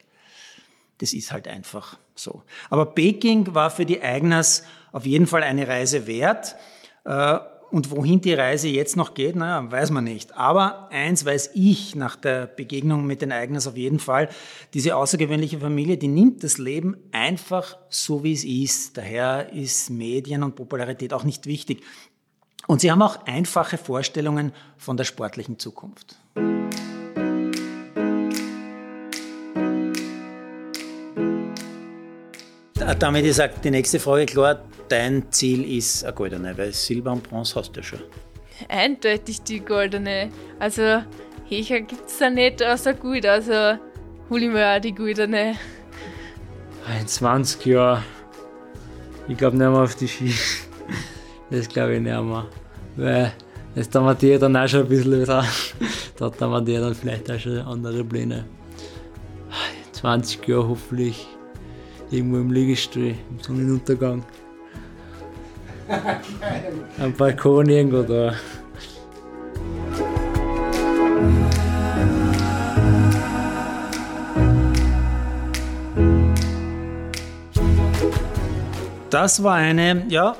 Das 0.99 1.13
ist 1.13 1.31
halt 1.31 1.47
einfach 1.47 1.97
so. 2.15 2.43
Aber 2.69 2.85
Peking 2.87 3.53
war 3.53 3.69
für 3.69 3.85
die 3.85 4.01
Eigners 4.01 4.63
auf 4.91 5.05
jeden 5.05 5.27
Fall 5.27 5.43
eine 5.43 5.67
Reise 5.67 6.07
wert. 6.07 6.55
Äh, 7.03 7.39
und 7.71 7.91
wohin 7.91 8.21
die 8.21 8.33
Reise 8.33 8.69
jetzt 8.69 8.95
noch 8.95 9.15
geht, 9.15 9.35
naja, 9.35 9.69
weiß 9.69 9.91
man 9.91 10.05
nicht. 10.05 10.37
Aber 10.37 10.89
eins 10.91 11.25
weiß 11.25 11.51
ich 11.55 11.95
nach 11.95 12.15
der 12.15 12.47
Begegnung 12.47 13.05
mit 13.05 13.21
den 13.21 13.33
Eigners 13.33 13.67
auf 13.67 13.75
jeden 13.75 13.99
Fall. 13.99 14.29
Diese 14.73 14.95
außergewöhnliche 14.95 15.59
Familie, 15.59 15.97
die 15.97 16.07
nimmt 16.07 16.43
das 16.43 16.57
Leben 16.57 16.95
einfach 17.11 17.77
so, 17.89 18.23
wie 18.23 18.31
es 18.31 18.45
ist. 18.45 18.97
Daher 18.97 19.51
ist 19.51 19.89
Medien 19.89 20.43
und 20.43 20.55
Popularität 20.55 21.11
auch 21.11 21.25
nicht 21.25 21.47
wichtig. 21.47 21.83
Und 22.67 22.81
sie 22.81 22.91
haben 22.91 23.01
auch 23.01 23.25
einfache 23.25 23.77
Vorstellungen 23.77 24.53
von 24.77 24.95
der 24.95 25.03
sportlichen 25.03 25.59
Zukunft. 25.59 26.17
Damit 32.77 33.25
ist 33.25 33.41
die 33.63 33.71
nächste 33.71 34.01
Frage 34.01 34.25
klar. 34.25 34.59
Dein 34.89 35.31
Ziel 35.31 35.77
ist 35.77 36.03
eine 36.03 36.13
goldene, 36.13 36.57
weil 36.57 36.73
Silber 36.73 37.13
und 37.13 37.23
Bronze 37.23 37.55
hast 37.55 37.75
du 37.75 37.81
schon. 37.81 37.99
Eindeutig 38.67 39.41
die 39.43 39.61
goldene. 39.61 40.29
Also, 40.59 41.01
Hecher 41.45 41.79
gibt 41.79 42.07
es 42.07 42.17
da 42.17 42.29
nicht 42.29 42.61
außer 42.61 42.93
gut. 42.93 43.25
Also, 43.25 43.79
hol 44.29 44.43
ich 44.43 44.49
mir 44.49 44.75
auch 44.75 44.81
die 44.81 44.93
goldene. 44.93 45.55
In 46.99 47.07
20 47.07 47.65
Jahren, 47.65 48.03
ich 49.29 49.37
glaube 49.37 49.55
nicht 49.55 49.69
mehr 49.69 49.79
auf 49.79 49.95
die 49.95 50.07
Ski. 50.09 50.33
Das 51.49 51.69
glaube 51.69 51.95
ich 51.95 52.01
nicht 52.01 52.21
mehr. 52.21 52.45
Weil 52.97 53.31
das 53.73 53.89
da 53.89 54.01
man 54.01 54.17
die 54.17 54.37
dann 54.37 54.55
auch 54.57 54.67
schon 54.67 54.81
ein 54.81 54.89
bisschen 54.89 55.23
dran. 55.23 55.45
Da 56.17 56.25
hat 56.25 56.41
man 56.41 56.65
die 56.65 56.75
dann 56.75 56.93
vielleicht 56.93 57.31
auch 57.31 57.39
schon 57.39 57.59
andere 57.59 58.03
Pläne. 58.03 58.45
In 59.85 59.93
20 59.93 60.47
Jahren 60.47 60.69
hoffentlich 60.69 61.25
irgendwo 62.11 62.37
im 62.37 62.51
Liegestuhl, 62.51 63.15
im 63.29 63.39
Sonnenuntergang. 63.41 64.23
Am 66.99 67.13
Balkon 67.13 67.69
irgendwo 67.69 68.01
da. 68.01 68.33
Das 79.09 79.41
war 79.43 79.55
eine, 79.55 80.05
ja, 80.09 80.35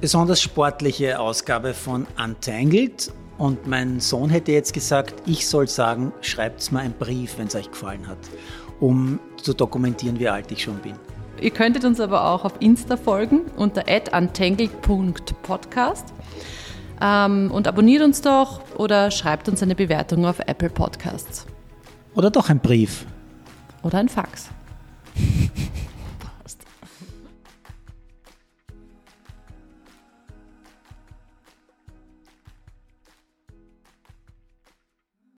besonders 0.00 0.42
sportliche 0.42 1.18
Ausgabe 1.18 1.72
von 1.72 2.06
Untangled. 2.22 3.10
Und 3.38 3.66
mein 3.66 4.00
Sohn 4.00 4.30
hätte 4.30 4.52
jetzt 4.52 4.74
gesagt, 4.74 5.14
ich 5.26 5.46
soll 5.46 5.68
sagen, 5.68 6.12
schreibt 6.20 6.70
mir 6.72 6.80
einen 6.80 6.92
Brief, 6.92 7.38
wenn 7.38 7.46
es 7.46 7.54
euch 7.54 7.70
gefallen 7.70 8.06
hat, 8.08 8.18
um 8.80 9.20
zu 9.42 9.54
dokumentieren, 9.54 10.18
wie 10.18 10.28
alt 10.28 10.50
ich 10.52 10.62
schon 10.62 10.76
bin. 10.78 10.94
Ihr 11.40 11.50
könntet 11.50 11.84
uns 11.84 12.00
aber 12.00 12.24
auch 12.30 12.44
auf 12.44 12.54
Insta 12.60 12.96
folgen 12.96 13.42
unter 13.56 13.84
untangled.podcast 14.12 16.06
ähm, 17.00 17.50
und 17.52 17.68
abonniert 17.68 18.02
uns 18.02 18.20
doch 18.20 18.60
oder 18.76 19.10
schreibt 19.10 19.48
uns 19.48 19.62
eine 19.62 19.74
Bewertung 19.74 20.26
auf 20.26 20.40
Apple 20.40 20.70
Podcasts 20.70 21.46
Oder 22.14 22.30
doch 22.30 22.50
ein 22.50 22.60
Brief. 22.60 23.06
oder 23.82 23.98
ein 23.98 24.08
Fax. 24.08 24.48